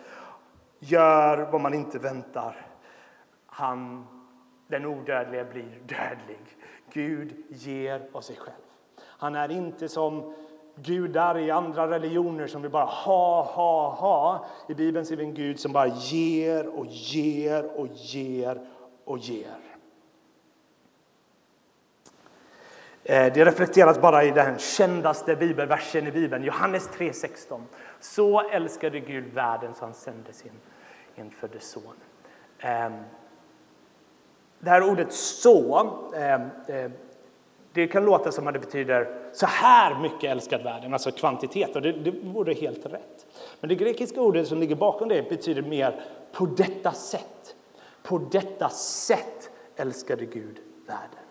gör 0.78 1.49
vad 1.52 1.61
man 1.61 1.75
inte 1.75 1.99
väntar. 1.99 2.57
Han, 3.47 4.07
den 4.66 4.87
odödliga, 4.87 5.45
blir 5.45 5.80
dödlig. 5.87 6.57
Gud 6.92 7.45
ger 7.49 8.09
av 8.12 8.21
sig 8.21 8.37
själv. 8.37 8.57
Han 9.00 9.35
är 9.35 9.50
inte 9.50 9.88
som 9.88 10.35
gudar 10.83 11.38
i 11.38 11.50
andra 11.50 11.90
religioner 11.90 12.47
som 12.47 12.62
vill 12.62 12.71
bara 12.71 12.85
ha, 12.85 13.42
ha, 13.42 13.90
ha. 13.90 14.47
I 14.68 14.75
Bibeln 14.75 15.07
ser 15.07 15.16
vi 15.16 15.25
en 15.25 15.35
Gud 15.35 15.61
som 15.61 15.73
bara 15.73 15.87
ger 15.87 16.66
och 16.78 16.87
ger 16.87 17.80
och 17.80 17.88
ger 17.95 18.61
och 19.09 19.19
ger. 19.19 19.59
Eh, 23.05 23.33
det 23.33 23.45
reflekteras 23.45 24.00
bara 24.00 24.25
i 24.25 24.31
den 24.31 24.59
kändaste 24.59 25.37
bibelversen 25.37 26.07
i 26.07 26.12
Bibeln, 26.12 26.45
Johannes 26.45 26.91
3.16. 26.91 27.61
Så 28.00 28.50
älskade 28.50 29.00
Gud 29.00 29.25
världen 29.35 29.75
så 29.75 29.85
han 29.85 29.95
sände 29.95 30.33
sin 30.33 30.53
infödde 31.17 31.61
son. 31.61 31.95
Ehm, 32.59 32.93
det 34.59 34.71
här 34.71 34.91
ordet 34.91 35.12
så, 35.12 35.88
ehm, 36.15 36.41
eh, 36.69 36.91
det 37.73 37.87
kan 37.87 38.05
låta 38.05 38.33
som 38.33 38.47
att 38.47 38.55
det 38.55 38.61
betyder 38.61 39.31
så 39.33 39.47
här 39.47 40.00
mycket 40.00 40.31
älskad 40.31 40.62
världen, 40.62 40.93
alltså 40.93 41.11
kvantitet, 41.11 41.77
och 41.77 41.83
det, 41.83 41.93
det 41.93 42.11
vore 42.11 42.55
helt 42.55 42.87
rätt. 42.87 43.27
Men 43.61 43.69
det 43.69 43.75
grekiska 43.75 44.21
ordet 44.21 44.49
som 44.49 44.59
ligger 44.59 44.77
bakom 44.77 45.09
det 45.09 45.29
betyder 45.29 45.62
mer 45.62 46.00
på 46.33 46.47
detta 46.47 46.93
sätt. 46.93 47.38
På 48.09 48.19
detta 48.19 48.69
sätt 48.69 49.50
älskade 49.77 50.27
Gud 50.27 50.61
världen. 50.87 51.25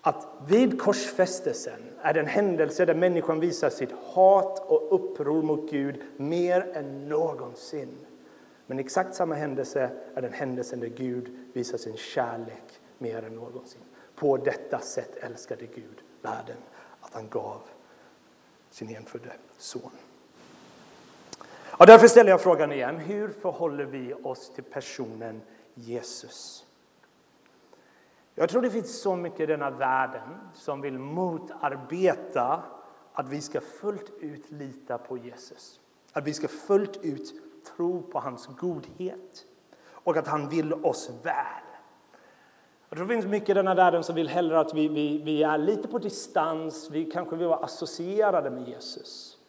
Att 0.00 0.26
vid 0.46 0.80
korsfästelsen 0.80 1.80
är 2.02 2.14
den 2.14 2.26
händelse 2.26 2.84
där 2.84 2.94
människan 2.94 3.40
visar 3.40 3.70
sitt 3.70 3.92
hat 3.92 4.70
och 4.70 4.94
uppror 4.94 5.42
mot 5.42 5.70
Gud 5.70 6.02
mer 6.16 6.76
än 6.76 7.08
någonsin. 7.08 8.06
Men 8.66 8.78
exakt 8.78 9.14
samma 9.14 9.34
händelse 9.34 9.90
är 10.14 10.22
den 10.22 10.32
händelsen 10.32 10.80
där 10.80 10.88
Gud 10.88 11.50
visar 11.52 11.78
sin 11.78 11.96
kärlek 11.96 12.80
mer 12.98 13.22
än 13.22 13.34
någonsin. 13.34 13.82
På 14.14 14.36
detta 14.36 14.78
sätt 14.78 15.16
älskade 15.16 15.66
Gud 15.66 16.02
världen, 16.22 16.56
att 17.00 17.14
han 17.14 17.28
gav 17.28 17.60
sin 18.70 18.96
enfödde 18.96 19.32
son. 19.58 19.90
Och 21.80 21.86
därför 21.86 22.08
ställer 22.08 22.30
jag 22.30 22.40
frågan 22.40 22.72
igen. 22.72 22.98
Hur 22.98 23.28
förhåller 23.28 23.84
vi 23.84 24.14
oss 24.14 24.50
till 24.50 24.64
personen 24.64 25.42
Jesus? 25.74 26.66
Jag 28.34 28.48
tror 28.48 28.62
det 28.62 28.70
finns 28.70 29.02
så 29.02 29.16
mycket 29.16 29.40
i 29.40 29.46
denna 29.46 29.70
världen 29.70 30.28
som 30.54 30.80
vill 30.80 30.98
motarbeta 30.98 32.62
att 33.12 33.28
vi 33.28 33.40
ska 33.40 33.60
fullt 33.60 34.10
ut 34.20 34.50
lita 34.50 34.98
på 34.98 35.18
Jesus. 35.18 35.80
Att 36.12 36.24
vi 36.24 36.34
ska 36.34 36.48
fullt 36.48 36.96
ut 37.02 37.34
tro 37.76 38.02
på 38.02 38.18
hans 38.18 38.46
godhet 38.46 39.44
och 39.90 40.16
att 40.16 40.28
han 40.28 40.48
vill 40.48 40.72
oss 40.72 41.10
väl. 41.22 41.64
Jag 42.88 42.98
tror 42.98 43.08
det 43.08 43.14
finns 43.14 43.26
mycket 43.26 43.48
i 43.48 43.54
denna 43.54 43.74
världen 43.74 44.04
som 44.04 44.14
vill 44.14 44.28
hellre 44.28 44.60
att 44.60 44.74
vi, 44.74 44.88
vi, 44.88 45.22
vi 45.22 45.42
är 45.42 45.58
lite 45.58 45.88
på 45.88 45.98
distans, 45.98 46.90
vi 46.90 47.04
kanske 47.04 47.36
vill 47.36 47.48
vara 47.48 47.64
associerade 47.64 48.50
med 48.50 48.68
Jesus. 48.68 49.39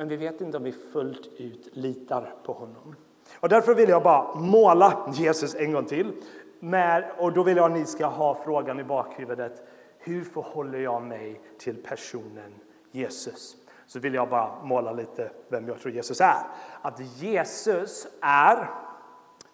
Men 0.00 0.08
vi 0.08 0.16
vet 0.16 0.40
inte 0.40 0.56
om 0.56 0.62
vi 0.62 0.72
fullt 0.72 1.26
ut 1.36 1.68
litar 1.72 2.34
på 2.44 2.52
honom. 2.52 2.96
Och 3.40 3.48
därför 3.48 3.74
vill 3.74 3.88
jag 3.88 4.02
bara 4.02 4.34
måla 4.34 5.12
Jesus 5.14 5.54
en 5.54 5.72
gång 5.72 5.84
till. 5.84 6.12
Med, 6.60 7.10
och 7.18 7.32
då 7.32 7.42
vill 7.42 7.56
jag 7.56 7.66
att 7.66 7.78
ni 7.78 7.86
ska 7.86 8.06
ha 8.06 8.34
frågan 8.34 8.80
i 8.80 8.84
bakhuvudet. 8.84 9.62
Hur 9.98 10.24
förhåller 10.24 10.78
jag 10.78 11.02
mig 11.02 11.40
till 11.58 11.82
personen 11.82 12.54
Jesus? 12.90 13.56
Så 13.86 13.98
vill 13.98 14.14
jag 14.14 14.28
bara 14.28 14.62
måla 14.62 14.92
lite 14.92 15.30
vem 15.48 15.68
jag 15.68 15.80
tror 15.80 15.94
Jesus 15.94 16.20
är. 16.20 16.42
Att 16.82 17.22
Jesus 17.22 18.06
är 18.20 18.70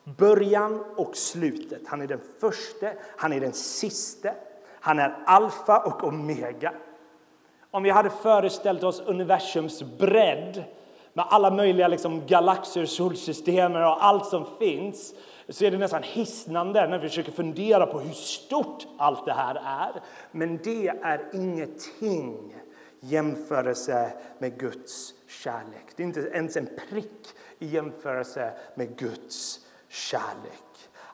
början 0.04 0.84
och 0.96 1.16
slutet. 1.16 1.82
Han 1.86 2.02
är 2.02 2.06
den 2.06 2.20
första, 2.40 2.86
han 3.16 3.32
är 3.32 3.40
den 3.40 3.52
siste. 3.52 4.34
Han 4.80 4.98
är 4.98 5.16
alfa 5.26 5.78
och 5.78 6.04
omega. 6.04 6.72
Om 7.70 7.82
vi 7.82 7.90
hade 7.90 8.10
föreställt 8.10 8.82
oss 8.82 9.00
universums 9.00 9.82
bredd 9.82 10.64
med 11.12 11.24
alla 11.28 11.50
möjliga 11.50 11.88
liksom, 11.88 12.26
galaxer, 12.26 12.86
solsystem 12.86 13.76
och 13.76 14.04
allt 14.04 14.26
som 14.26 14.46
finns 14.58 15.14
så 15.48 15.64
är 15.64 15.70
det 15.70 15.78
nästan 15.78 16.02
hisnande 16.02 16.88
när 16.88 16.98
vi 16.98 17.08
försöker 17.08 17.32
fundera 17.32 17.86
på 17.86 18.00
hur 18.00 18.12
stort 18.12 18.86
allt 18.98 19.26
det 19.26 19.32
här 19.32 19.54
är. 19.54 20.00
Men 20.30 20.56
det 20.56 20.88
är 20.88 21.30
ingenting 21.32 22.54
jämförelse 23.00 24.12
med 24.38 24.58
Guds 24.58 25.14
kärlek. 25.28 25.86
Det 25.96 26.02
är 26.02 26.06
inte 26.06 26.20
ens 26.20 26.56
en 26.56 26.68
prick 26.90 27.26
i 27.58 27.66
jämförelse 27.66 28.52
med 28.74 28.98
Guds 28.98 29.66
kärlek. 29.88 30.65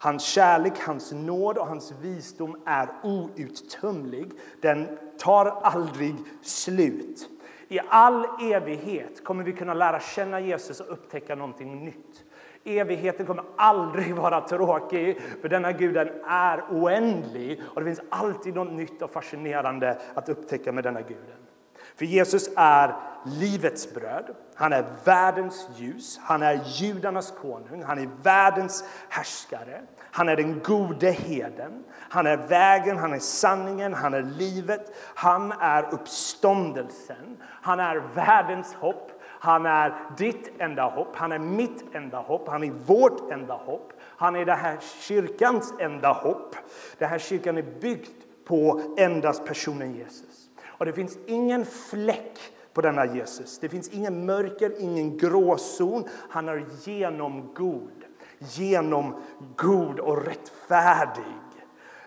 Hans 0.02 0.24
kärlek, 0.24 0.78
hans 0.78 1.12
nåd 1.12 1.58
och 1.58 1.66
hans 1.66 1.92
visdom 2.00 2.56
är 2.66 2.88
outtömlig. 3.02 4.30
Den 4.60 4.98
tar 5.18 5.46
aldrig 5.46 6.14
slut. 6.42 7.28
I 7.68 7.80
all 7.88 8.26
evighet 8.40 9.24
kommer 9.24 9.44
vi 9.44 9.52
kunna 9.52 9.74
lära 9.74 10.00
känna 10.00 10.40
Jesus 10.40 10.80
och 10.80 10.92
upptäcka 10.92 11.34
någonting 11.34 11.84
nytt. 11.84 12.24
Evigheten 12.64 13.26
kommer 13.26 13.44
aldrig 13.56 14.14
vara 14.16 14.40
tråkig, 14.40 15.20
för 15.40 15.48
denna 15.48 15.72
guden 15.72 16.08
är 16.26 16.64
oändlig 16.70 17.60
och 17.64 17.80
det 17.80 17.86
finns 17.86 18.08
alltid 18.08 18.54
något 18.54 18.72
nytt 18.72 19.02
och 19.02 19.10
fascinerande 19.10 19.98
att 20.14 20.28
upptäcka 20.28 20.72
med 20.72 20.84
denna 20.84 21.00
guden. 21.00 21.51
För 21.96 22.04
Jesus 22.04 22.48
är 22.56 22.94
livets 23.24 23.94
bröd, 23.94 24.34
han 24.54 24.72
är 24.72 24.84
världens 25.04 25.68
ljus, 25.76 26.20
han 26.22 26.42
är 26.42 26.60
judarnas 26.64 27.34
konung, 27.40 27.82
han 27.82 27.98
är 27.98 28.08
världens 28.22 28.84
härskare, 29.08 29.82
han 30.00 30.28
är 30.28 30.36
den 30.36 30.60
gode 30.60 31.10
heden, 31.10 31.84
han 31.94 32.26
är 32.26 32.36
vägen, 32.36 32.98
han 32.98 33.12
är 33.12 33.18
sanningen, 33.18 33.94
han 33.94 34.14
är 34.14 34.22
livet, 34.22 34.94
han 35.14 35.52
är 35.52 35.94
uppståndelsen, 35.94 37.36
han 37.42 37.80
är 37.80 38.02
världens 38.14 38.74
hopp, 38.74 39.22
han 39.24 39.66
är 39.66 39.94
ditt 40.16 40.50
enda 40.58 40.82
hopp, 40.84 41.16
han 41.16 41.32
är 41.32 41.38
mitt 41.38 41.94
enda 41.94 42.18
hopp, 42.18 42.48
han 42.48 42.64
är 42.64 42.70
vårt 42.70 43.32
enda 43.32 43.54
hopp. 43.54 43.92
Han 44.00 44.36
är 44.36 44.44
den 44.44 44.58
här 44.58 44.78
kyrkans 45.00 45.74
enda 45.78 46.12
hopp. 46.12 46.56
Den 46.98 47.08
här 47.08 47.18
kyrkan 47.18 47.58
är 47.58 47.80
byggd 47.80 48.08
på 48.44 48.80
endast 48.96 49.44
personen 49.44 49.94
Jesus. 49.94 50.48
Och 50.82 50.86
det 50.86 50.92
finns 50.92 51.18
ingen 51.26 51.66
fläck 51.66 52.38
på 52.72 52.80
denna 52.80 53.06
Jesus. 53.06 53.58
Det 53.58 53.68
finns 53.68 53.88
ingen 53.88 54.26
mörker, 54.26 54.80
ingen 54.80 55.16
gråzon. 55.18 56.08
Han 56.30 56.48
är 56.48 56.64
genomgod, 56.84 58.04
genomgod 58.38 60.00
och 60.00 60.24
rättfärdig. 60.24 61.24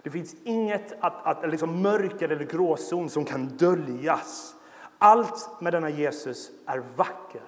Det 0.03 0.09
finns 0.09 0.35
inget 0.43 0.93
att, 0.99 1.25
att, 1.25 1.49
liksom 1.51 1.81
mörker 1.81 2.29
eller 2.29 2.45
gråzon 2.45 3.09
som 3.09 3.25
kan 3.25 3.47
döljas. 3.47 4.55
Allt 4.97 5.61
med 5.61 5.73
denna 5.73 5.89
Jesus 5.89 6.51
är 6.65 6.83
vacker. 6.95 7.43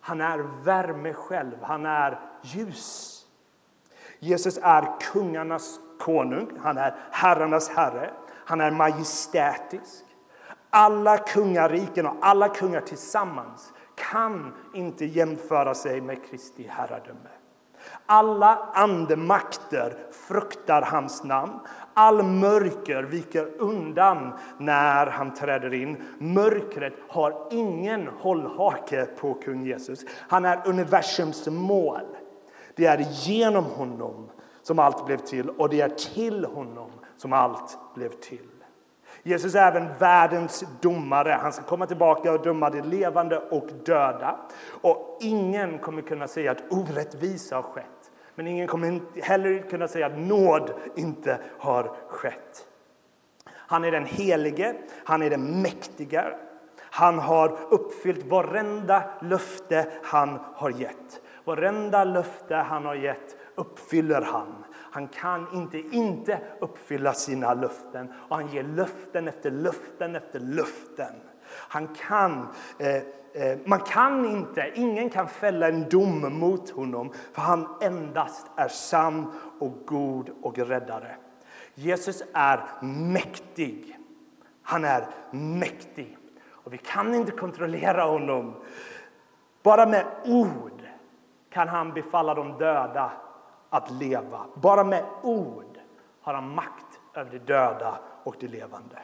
Han 0.00 0.20
är 0.20 0.64
värme 0.64 1.12
själv, 1.12 1.56
han 1.62 1.86
är 1.86 2.20
ljus. 2.42 3.20
Jesus 4.18 4.58
är 4.62 5.00
kungarnas 5.00 5.80
konung, 5.98 6.50
han 6.62 6.78
är 6.78 6.94
herrarnas 7.10 7.68
herre, 7.68 8.10
han 8.44 8.60
är 8.60 8.70
majestätisk. 8.70 10.04
Alla 10.76 11.18
kungariken 11.18 12.06
och 12.06 12.16
alla 12.20 12.48
kungar 12.48 12.80
tillsammans 12.80 13.72
kan 13.94 14.54
inte 14.74 15.04
jämföra 15.04 15.74
sig 15.74 16.00
med 16.00 16.24
Kristi 16.30 16.66
herradöme. 16.70 17.28
Alla 18.06 18.58
andemakter 18.74 19.96
fruktar 20.12 20.82
hans 20.82 21.24
namn. 21.24 21.52
All 21.94 22.22
mörker 22.22 23.02
viker 23.02 23.50
undan 23.58 24.32
när 24.58 25.06
han 25.06 25.34
träder 25.34 25.74
in. 25.74 26.02
Mörkret 26.18 26.94
har 27.08 27.48
ingen 27.50 28.06
hållhake 28.06 29.06
på 29.06 29.34
kung 29.34 29.64
Jesus. 29.66 30.04
Han 30.28 30.44
är 30.44 30.68
universums 30.68 31.46
mål. 31.46 32.16
Det 32.76 32.86
är 32.86 33.06
genom 33.10 33.64
honom 33.64 34.30
som 34.62 34.78
allt 34.78 35.06
blev 35.06 35.18
till 35.18 35.50
och 35.50 35.68
det 35.68 35.80
är 35.80 35.88
till 35.88 36.44
honom 36.44 36.90
som 37.16 37.32
allt 37.32 37.78
blev 37.94 38.10
till. 38.10 38.53
Jesus 39.26 39.54
är 39.54 39.68
även 39.68 39.88
världens 39.98 40.64
domare. 40.80 41.38
Han 41.42 41.52
ska 41.52 41.62
komma 41.62 41.86
tillbaka 41.86 42.32
och 42.32 42.42
döma 42.42 42.70
de 42.70 42.82
levande 42.82 43.38
och 43.38 43.68
döda. 43.84 44.38
Och 44.80 45.18
ingen 45.20 45.78
kommer 45.78 46.02
kunna 46.02 46.28
säga 46.28 46.50
att 46.50 46.72
orättvisa 46.72 47.56
har 47.56 47.62
skett. 47.62 48.10
Men 48.34 48.46
ingen 48.46 48.66
kommer 48.66 49.00
heller 49.22 49.70
kunna 49.70 49.88
säga 49.88 50.06
att 50.06 50.18
nåd 50.18 50.70
inte 50.96 51.38
har 51.58 51.96
skett. 52.08 52.66
Han 53.50 53.84
är 53.84 53.90
den 53.90 54.04
helige, 54.04 54.74
han 55.04 55.22
är 55.22 55.30
den 55.30 55.62
mäktige. 55.62 56.24
Han 56.78 57.18
har 57.18 57.58
uppfyllt 57.70 58.26
varenda 58.26 59.02
löfte 59.20 59.86
han 60.02 60.38
har 60.54 60.70
gett. 60.70 61.20
Varenda 61.44 62.04
löfte 62.04 62.56
han 62.56 62.84
har 62.84 62.94
gett 62.94 63.36
uppfyller 63.54 64.22
han. 64.22 64.64
Han 64.94 65.08
kan 65.08 65.46
inte 65.52 65.78
inte 65.78 66.40
uppfylla 66.60 67.12
sina 67.12 67.54
löften 67.54 68.12
och 68.28 68.36
han 68.36 68.48
ger 68.48 68.62
löften 68.62 69.28
efter 69.28 69.50
löften 69.50 70.16
efter 70.16 70.40
löften. 70.40 71.14
Han 71.46 71.88
kan, 71.88 72.48
eh, 72.78 72.96
eh, 73.42 73.58
man 73.64 73.80
kan 73.80 74.24
inte, 74.24 74.72
ingen 74.74 75.10
kan 75.10 75.28
fälla 75.28 75.68
en 75.68 75.88
dom 75.88 76.38
mot 76.38 76.70
honom 76.70 77.12
för 77.32 77.42
han 77.42 77.68
endast 77.80 78.46
är 78.56 78.68
sann 78.68 79.32
och 79.58 79.72
god 79.86 80.30
och 80.42 80.58
räddare. 80.58 81.16
Jesus 81.74 82.22
är 82.32 82.60
mäktig. 82.82 83.98
Han 84.62 84.84
är 84.84 85.06
mäktig. 85.30 86.18
Och 86.48 86.72
vi 86.72 86.78
kan 86.78 87.14
inte 87.14 87.32
kontrollera 87.32 88.04
honom. 88.04 88.54
Bara 89.62 89.86
med 89.86 90.04
ord 90.24 90.82
kan 91.50 91.68
han 91.68 91.92
befalla 91.92 92.34
de 92.34 92.58
döda 92.58 93.12
att 93.74 93.90
leva. 93.90 94.46
Bara 94.54 94.84
med 94.84 95.04
ord 95.22 95.78
har 96.20 96.34
han 96.34 96.54
makt 96.54 97.00
över 97.14 97.30
de 97.30 97.38
döda 97.38 97.98
och 98.24 98.36
de 98.40 98.48
levande. 98.48 98.98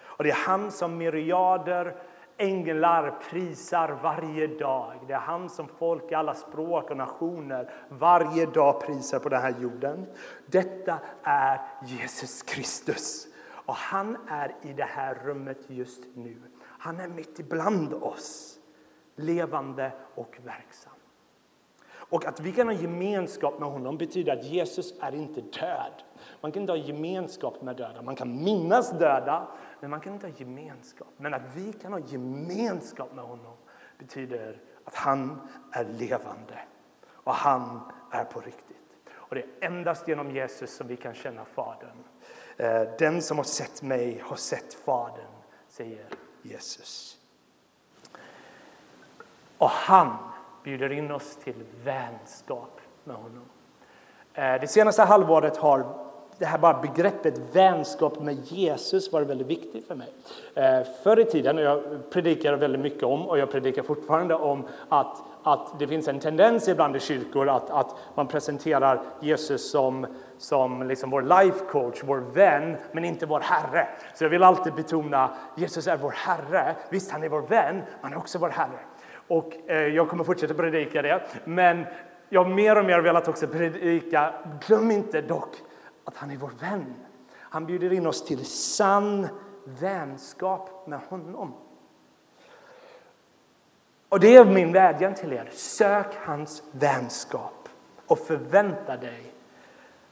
Och 0.00 0.24
det 0.24 0.30
är 0.30 0.46
han 0.46 0.70
som 0.70 0.96
myriader 0.96 1.96
änglar 2.36 3.18
prisar 3.30 3.98
varje 4.02 4.46
dag. 4.46 4.94
Det 5.06 5.12
är 5.12 5.18
han 5.18 5.48
som 5.48 5.68
folk 5.68 6.12
i 6.12 6.14
alla 6.14 6.34
språk 6.34 6.90
och 6.90 6.96
nationer 6.96 7.70
varje 7.88 8.46
dag 8.46 8.80
prisar 8.80 9.18
på 9.18 9.28
den 9.28 9.42
här 9.42 9.54
jorden. 9.60 10.06
Detta 10.46 10.98
är 11.22 11.60
Jesus 11.84 12.42
Kristus. 12.42 13.26
Och 13.48 13.74
han 13.74 14.16
är 14.28 14.54
i 14.62 14.72
det 14.72 14.88
här 14.88 15.14
rummet 15.24 15.58
just 15.66 16.02
nu. 16.14 16.42
Han 16.78 17.00
är 17.00 17.08
mitt 17.08 17.38
ibland 17.38 17.94
oss, 17.94 18.58
levande 19.16 19.92
och 20.14 20.38
verksam. 20.44 20.97
Och 22.08 22.26
att 22.26 22.40
vi 22.40 22.52
kan 22.52 22.66
ha 22.66 22.74
gemenskap 22.74 23.58
med 23.58 23.68
honom 23.68 23.98
betyder 23.98 24.36
att 24.36 24.44
Jesus 24.44 24.94
är 25.00 25.14
inte 25.14 25.40
död. 25.40 25.92
Man 26.40 26.52
kan 26.52 26.62
inte 26.62 26.72
ha 26.72 26.76
gemenskap 26.76 27.62
med 27.62 27.76
döda. 27.76 28.02
Man 28.02 28.16
kan 28.16 28.44
minnas 28.44 28.90
döda, 28.90 29.48
men 29.80 29.90
man 29.90 30.00
kan 30.00 30.14
inte 30.14 30.26
ha 30.26 30.34
gemenskap. 30.36 31.08
Men 31.16 31.34
att 31.34 31.42
vi 31.54 31.72
kan 31.72 31.92
ha 31.92 32.00
gemenskap 32.00 33.14
med 33.14 33.24
honom 33.24 33.56
betyder 33.98 34.60
att 34.84 34.94
han 34.94 35.48
är 35.72 35.84
levande 35.84 36.58
och 37.10 37.34
han 37.34 37.80
är 38.10 38.24
på 38.24 38.40
riktigt. 38.40 38.76
Och 39.10 39.34
det 39.34 39.40
är 39.40 39.48
endast 39.60 40.08
genom 40.08 40.30
Jesus 40.30 40.76
som 40.76 40.86
vi 40.86 40.96
kan 40.96 41.14
känna 41.14 41.44
Fadern. 41.44 42.04
Eh, 42.56 42.82
den 42.98 43.22
som 43.22 43.36
har 43.36 43.44
sett 43.44 43.82
mig 43.82 44.22
har 44.24 44.36
sett 44.36 44.74
Fadern, 44.74 45.32
säger 45.68 46.06
Jesus. 46.42 47.18
Och 49.58 49.70
han 49.70 50.27
bjuder 50.64 50.92
in 50.92 51.10
oss 51.10 51.36
till 51.36 51.64
vänskap 51.84 52.80
med 53.04 53.16
honom. 53.16 53.44
Eh, 54.34 54.60
det 54.60 54.68
senaste 54.68 55.02
halvåret 55.02 55.56
har 55.56 56.08
det 56.38 56.46
här 56.46 56.58
bara 56.58 56.80
begreppet 56.80 57.40
vänskap 57.52 58.20
med 58.20 58.34
Jesus 58.44 59.12
var 59.12 59.22
väldigt 59.22 59.46
viktigt 59.46 59.86
för 59.86 59.94
mig. 59.94 60.12
Eh, 60.54 60.86
förr 61.02 61.18
i 61.18 61.24
tiden, 61.24 61.58
och 61.58 61.64
jag 61.64 62.10
predikade 62.10 62.56
väldigt 62.56 62.80
mycket 62.80 63.02
om, 63.02 63.28
och 63.28 63.38
jag 63.38 63.50
predikar 63.50 63.82
fortfarande 63.82 64.34
om, 64.34 64.68
att, 64.88 65.22
att 65.42 65.78
det 65.78 65.86
finns 65.86 66.08
en 66.08 66.20
tendens 66.20 66.68
ibland 66.68 66.96
i 66.96 67.00
kyrkor 67.00 67.48
att, 67.48 67.70
att 67.70 67.96
man 68.14 68.26
presenterar 68.26 69.00
Jesus 69.20 69.70
som, 69.70 70.06
som 70.38 70.88
liksom 70.88 71.10
vår 71.10 71.22
life 71.22 71.64
coach, 71.70 72.02
vår 72.04 72.18
vän, 72.18 72.76
men 72.92 73.04
inte 73.04 73.26
vår 73.26 73.40
Herre. 73.40 73.88
Så 74.14 74.24
jag 74.24 74.30
vill 74.30 74.42
alltid 74.42 74.74
betona 74.74 75.30
Jesus 75.56 75.86
är 75.86 75.96
vår 75.96 76.14
Herre. 76.16 76.76
Visst, 76.90 77.10
han 77.10 77.24
är 77.24 77.28
vår 77.28 77.42
vän, 77.42 77.76
men 77.76 77.84
han 78.02 78.12
är 78.12 78.18
också 78.18 78.38
vår 78.38 78.50
Herre. 78.50 78.78
Och 79.28 79.52
eh, 79.66 79.76
jag 79.76 80.08
kommer 80.08 80.24
fortsätta 80.24 80.54
predika 80.54 81.02
det. 81.02 81.22
Men 81.44 81.86
jag 82.28 82.44
har 82.44 82.50
mer 82.50 82.78
och 82.78 82.84
mer 82.84 83.00
velat 83.00 83.28
också 83.28 83.46
predika, 83.46 84.34
glöm 84.66 84.90
inte 84.90 85.20
dock 85.20 85.56
att 86.04 86.16
han 86.16 86.30
är 86.30 86.36
vår 86.36 86.52
vän. 86.60 86.94
Han 87.36 87.66
bjuder 87.66 87.92
in 87.92 88.06
oss 88.06 88.24
till 88.24 88.46
sann 88.46 89.28
vänskap 89.64 90.86
med 90.86 91.00
honom. 91.08 91.54
Och 94.08 94.20
det 94.20 94.36
är 94.36 94.44
min 94.44 94.72
vädjan 94.72 95.14
till 95.14 95.32
er. 95.32 95.48
Sök 95.52 96.14
hans 96.14 96.62
vänskap 96.72 97.68
och 98.06 98.18
förvänta 98.18 98.96
dig 98.96 99.32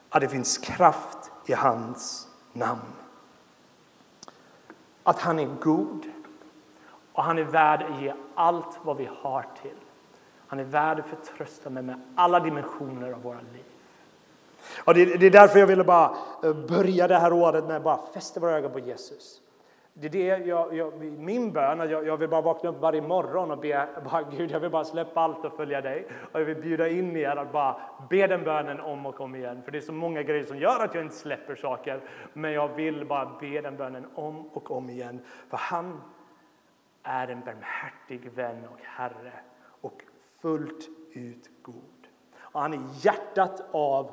att 0.08 0.20
det 0.20 0.28
finns 0.28 0.58
kraft 0.58 1.30
i 1.46 1.52
hans 1.52 2.28
namn. 2.52 2.92
Att 5.02 5.20
han 5.20 5.38
är 5.38 5.46
god 5.46 6.06
och 7.12 7.22
han 7.22 7.38
är 7.38 7.44
värd 7.44 7.82
att 7.82 8.02
ge 8.02 8.12
allt 8.36 8.78
vad 8.82 8.96
vi 8.96 9.08
har 9.22 9.44
till. 9.62 9.76
Han 10.48 10.60
är 10.60 10.64
värd 10.64 11.00
att 11.00 11.06
förtrösta 11.06 11.70
med, 11.70 11.84
med 11.84 12.00
alla 12.14 12.40
dimensioner 12.40 13.12
av 13.12 13.22
våra 13.22 13.40
liv. 13.52 13.64
Och 14.84 14.94
det, 14.94 15.04
det, 15.04 15.26
är 15.26 15.30
därför 15.30 15.58
jag 15.58 15.66
ville 15.66 15.84
bara 15.84 16.16
eh, 16.44 16.54
börja 16.54 17.08
det 17.08 17.18
här 17.18 17.32
året 17.32 17.64
med 17.64 17.76
att 17.76 17.82
bara 17.82 18.00
fästa 18.14 18.40
våra 18.40 18.52
ögon 18.52 18.72
på 18.72 18.78
Jesus. 18.78 19.40
Det 19.98 20.06
är 20.06 20.10
det 20.10 20.46
jag, 20.46 20.76
jag, 20.76 20.94
min 21.00 21.52
bön, 21.52 21.90
jag, 21.90 22.06
jag 22.06 22.16
vill 22.16 22.28
bara 22.28 22.40
vakna 22.40 22.70
upp 22.70 22.80
varje 22.80 23.02
morgon 23.02 23.50
och 23.50 23.58
be 23.58 23.88
bara, 24.10 24.22
Gud, 24.22 24.50
jag 24.50 24.60
vill 24.60 24.70
bara 24.70 24.84
släppa 24.84 25.20
allt 25.20 25.44
och 25.44 25.56
följa 25.56 25.80
dig. 25.80 26.06
Och 26.32 26.40
jag 26.40 26.44
vill 26.44 26.56
bjuda 26.56 26.88
in 26.88 27.16
er 27.16 27.36
att 27.36 27.52
bara 27.52 27.76
be 28.10 28.26
den 28.26 28.44
bönen 28.44 28.80
om 28.80 29.06
och 29.06 29.20
om 29.20 29.34
igen. 29.34 29.62
För 29.64 29.72
det 29.72 29.78
är 29.78 29.82
så 29.82 29.92
många 29.92 30.22
grejer 30.22 30.44
som 30.44 30.58
gör 30.58 30.84
att 30.84 30.94
jag 30.94 31.04
inte 31.04 31.16
släpper 31.16 31.54
saker. 31.54 32.00
Men 32.32 32.52
jag 32.52 32.68
vill 32.68 33.06
bara 33.06 33.30
be 33.40 33.60
den 33.60 33.76
bönen 33.76 34.06
om 34.14 34.48
och 34.52 34.70
om 34.70 34.90
igen. 34.90 35.20
För 35.50 35.56
han 35.56 36.00
är 37.06 37.28
en 37.28 37.40
barmhärtig 37.40 38.30
vän 38.32 38.64
och 38.72 38.80
Herre 38.82 39.32
och 39.80 40.02
fullt 40.40 40.88
ut 41.12 41.50
god. 41.62 42.06
och 42.38 42.60
han 42.60 42.74
är 42.74 42.80
hjärtat 43.00 43.62
av 43.72 44.10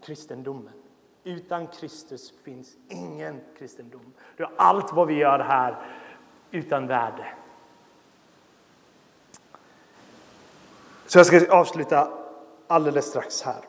kristendomen. 0.00 0.82
Utan 1.24 1.66
Kristus 1.66 2.32
finns 2.42 2.76
ingen 2.88 3.40
kristendom. 3.58 4.12
Det 4.36 4.42
är 4.42 4.50
allt 4.56 4.92
vad 4.92 5.06
vi 5.06 5.14
gör 5.14 5.38
här 5.38 5.76
utan 6.50 6.86
värde. 6.86 7.26
Så 11.06 11.18
jag 11.18 11.26
ska 11.26 11.52
avsluta 11.56 12.12
alldeles 12.66 13.06
strax 13.06 13.42
här. 13.42 13.64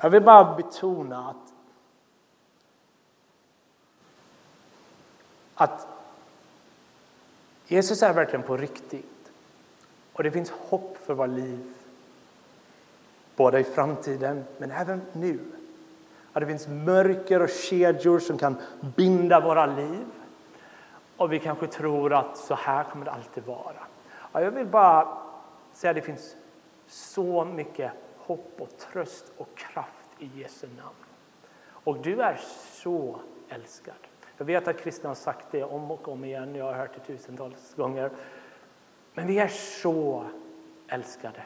Jag 0.00 0.10
vill 0.10 0.22
bara 0.22 0.56
betona 0.56 1.28
att, 1.30 1.53
att 5.64 5.86
Jesus 7.66 8.02
är 8.02 8.12
verkligen 8.12 8.42
på 8.42 8.56
riktigt. 8.56 9.32
Och 10.12 10.22
det 10.22 10.30
finns 10.30 10.50
hopp 10.50 10.96
för 11.06 11.14
våra 11.14 11.26
liv. 11.26 11.74
Både 13.36 13.60
i 13.60 13.64
framtiden, 13.64 14.44
men 14.58 14.70
även 14.70 15.02
nu. 15.12 15.40
Att 16.32 16.40
det 16.40 16.46
finns 16.46 16.68
mörker 16.68 17.42
och 17.42 17.48
kedjor 17.48 18.18
som 18.18 18.38
kan 18.38 18.56
binda 18.96 19.40
våra 19.40 19.66
liv. 19.66 20.04
Och 21.16 21.32
vi 21.32 21.38
kanske 21.38 21.66
tror 21.66 22.12
att 22.12 22.36
så 22.36 22.54
här 22.54 22.84
kommer 22.84 23.04
det 23.04 23.10
alltid 23.10 23.44
vara. 23.44 23.86
Ja, 24.32 24.40
jag 24.40 24.50
vill 24.50 24.66
bara 24.66 25.18
säga 25.72 25.90
att 25.90 25.96
det 25.96 26.02
finns 26.02 26.36
så 26.86 27.44
mycket 27.44 27.92
hopp 28.16 28.54
och 28.58 28.78
tröst 28.78 29.32
och 29.36 29.48
kraft 29.56 30.08
i 30.18 30.30
Jesu 30.34 30.66
namn. 30.66 30.94
Och 31.66 31.98
du 31.98 32.22
är 32.22 32.40
så 32.72 33.20
älskad. 33.48 33.94
Jag 34.36 34.44
vet 34.44 34.68
att 34.68 34.80
kristna 34.80 35.10
har 35.10 35.14
sagt 35.14 35.48
det 35.50 35.64
om 35.64 35.90
och 35.90 36.08
om 36.08 36.24
igen, 36.24 36.54
jag 36.54 36.64
har 36.64 36.72
hört 36.72 36.94
det 36.94 37.00
tusentals 37.00 37.74
gånger. 37.74 38.10
Men 39.14 39.26
vi 39.26 39.38
är 39.38 39.48
så 39.48 40.24
älskade. 40.88 41.42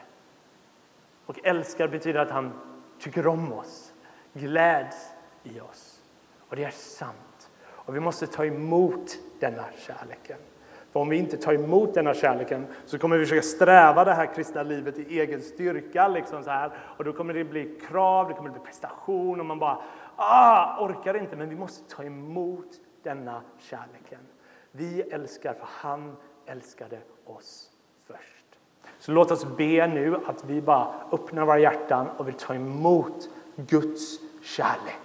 Och 1.25 1.39
älskar 1.43 1.87
betyder 1.87 2.19
att 2.19 2.31
han 2.31 2.51
tycker 2.99 3.27
om 3.27 3.53
oss, 3.53 3.93
gläds 4.33 4.97
i 5.43 5.59
oss. 5.59 6.01
Och 6.49 6.55
det 6.55 6.63
är 6.63 6.71
sant. 6.71 7.49
Och 7.67 7.95
vi 7.95 7.99
måste 7.99 8.27
ta 8.27 8.45
emot 8.45 9.17
denna 9.39 9.65
kärleken. 9.77 10.37
För 10.91 10.99
om 10.99 11.09
vi 11.09 11.17
inte 11.17 11.37
tar 11.37 11.53
emot 11.53 11.93
denna 11.93 12.13
kärleken 12.13 12.67
så 12.85 12.99
kommer 12.99 13.17
vi 13.17 13.25
försöka 13.25 13.41
sträva 13.41 14.05
det 14.05 14.13
här 14.13 14.33
kristna 14.35 14.63
livet 14.63 14.97
i 14.97 15.19
egen 15.19 15.41
styrka. 15.41 16.07
Liksom 16.07 16.43
så 16.43 16.49
här. 16.49 16.71
Och 16.97 17.03
då 17.03 17.13
kommer 17.13 17.33
det 17.33 17.43
bli 17.43 17.79
krav, 17.89 18.27
det 18.27 18.33
kommer 18.33 18.49
bli 18.49 18.59
prestation 18.59 19.39
och 19.39 19.45
man 19.45 19.59
bara 19.59 19.81
ah, 20.19 20.85
orkar 20.85 21.17
inte. 21.17 21.35
Men 21.35 21.49
vi 21.49 21.55
måste 21.55 21.95
ta 21.95 22.03
emot 22.03 22.67
denna 23.03 23.41
kärleken. 23.57 24.19
Vi 24.71 25.01
älskar 25.01 25.53
för 25.53 25.67
han 25.69 26.17
älskade 26.45 26.99
oss 27.25 27.69
först. 28.07 28.45
Så 28.99 29.11
låt 29.11 29.31
oss 29.31 29.45
be 29.57 29.87
nu 29.87 30.15
att 30.25 30.45
vi 30.45 30.61
bara 30.61 30.87
öppnar 31.11 31.45
våra 31.45 31.59
hjärtan 31.59 32.09
och 32.09 32.27
vill 32.27 32.33
ta 32.35 32.55
emot 32.55 33.29
Guds 33.55 34.19
kärlek. 34.41 34.95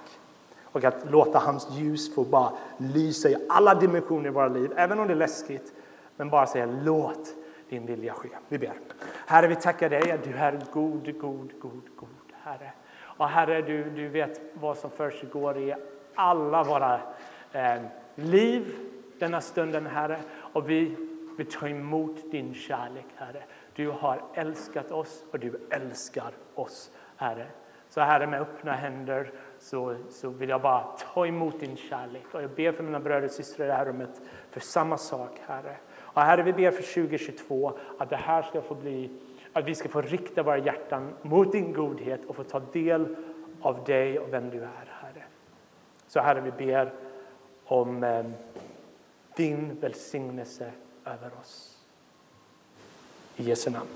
Och 0.63 0.85
att 0.85 1.11
låta 1.11 1.39
hans 1.39 1.71
ljus 1.71 2.15
få 2.15 2.25
bara 2.25 2.53
lysa 2.79 3.29
i 3.29 3.37
alla 3.49 3.75
dimensioner 3.75 4.27
i 4.27 4.33
våra 4.33 4.49
liv, 4.49 4.73
även 4.77 4.99
om 4.99 5.07
det 5.07 5.13
är 5.13 5.17
läskigt. 5.17 5.73
Men 6.17 6.31
bara 6.31 6.47
säga 6.47 6.67
låt 6.67 7.35
din 7.69 7.87
vilja 7.87 8.13
ske. 8.13 8.29
Vi 8.49 8.59
ber. 8.59 8.73
Herre, 9.27 9.47
vi 9.47 9.57
tackar 9.57 9.91
dig 9.91 10.13
att 10.13 10.25
du 10.25 10.35
är 10.35 10.61
god, 10.73 11.21
god, 11.21 11.53
god, 11.61 11.89
god, 11.97 12.33
Herre. 12.43 12.73
Och 13.17 13.29
Herre, 13.29 13.63
du, 13.63 13.91
du 13.91 14.09
vet 14.09 14.41
vad 14.55 14.79
som 14.79 14.91
försiggår 14.91 15.59
i 15.59 15.75
alla 16.15 16.63
våra 16.63 17.01
eh, 17.53 17.83
liv 18.15 18.77
denna 19.19 19.41
stunden, 19.41 19.87
Herre. 19.87 20.21
Och 20.37 20.71
vi 20.71 20.97
vill 21.37 21.53
ta 21.53 21.69
emot 21.69 22.31
din 22.31 22.55
kärlek, 22.55 23.07
Herre. 23.17 23.43
Du 23.75 23.91
har 23.91 24.23
älskat 24.35 24.93
oss 24.93 25.25
och 25.31 25.39
du 25.39 25.61
älskar 25.71 26.33
oss, 26.55 26.91
Herre. 27.17 27.47
Så 27.89 28.01
Herre, 28.01 28.27
med 28.27 28.41
öppna 28.41 28.73
händer 28.73 29.33
så, 29.59 29.97
så 30.11 30.29
vill 30.29 30.49
jag 30.49 30.63
bara 30.63 30.83
ta 30.83 31.27
emot 31.27 31.61
din 31.61 31.77
kärlek. 31.77 32.25
Och 32.33 32.43
jag 32.43 32.51
ber 32.51 32.73
för 32.73 32.83
mina 32.83 33.01
bröder 33.01 33.25
och 33.25 33.31
systrar 33.31 33.67
i 33.67 33.69
det 33.69 33.75
här 33.75 33.85
rummet 33.85 34.21
för 34.51 34.61
samma 34.61 34.99
sak, 34.99 35.41
Herre. 35.47 35.77
Och 35.97 36.23
Herre, 36.23 36.43
vi 36.43 36.53
ber 36.53 36.71
för 36.71 36.95
2022 37.03 37.79
att 37.99 38.11
det 38.11 38.17
här 38.17 38.43
ska 38.43 38.63
få 38.63 38.75
bli, 38.75 39.11
att 39.55 39.65
vi 39.65 39.75
ska 39.75 39.89
få 39.89 40.01
rikta 40.01 40.43
våra 40.43 40.59
hjärtan 40.59 41.15
mot 41.23 41.53
din 41.53 41.73
godhet 41.73 42.21
och 42.27 42.37
få 42.37 42.45
ta 42.45 42.61
del 42.61 43.17
av 43.61 43.85
dig 43.85 44.19
och 44.19 44.33
vem 44.33 44.51
du 44.51 44.63
är, 44.63 44.93
Herre. 45.03 45.25
Så 46.07 46.21
Herre, 46.21 46.41
vi 46.41 46.51
ber 46.51 46.93
om 47.65 48.05
eh, 48.05 48.25
din 49.37 49.81
välsignelse 49.81 50.73
över 51.05 51.31
oss. 51.41 51.79
I 53.37 53.43
Jesu 53.43 53.71
namn. 53.71 53.89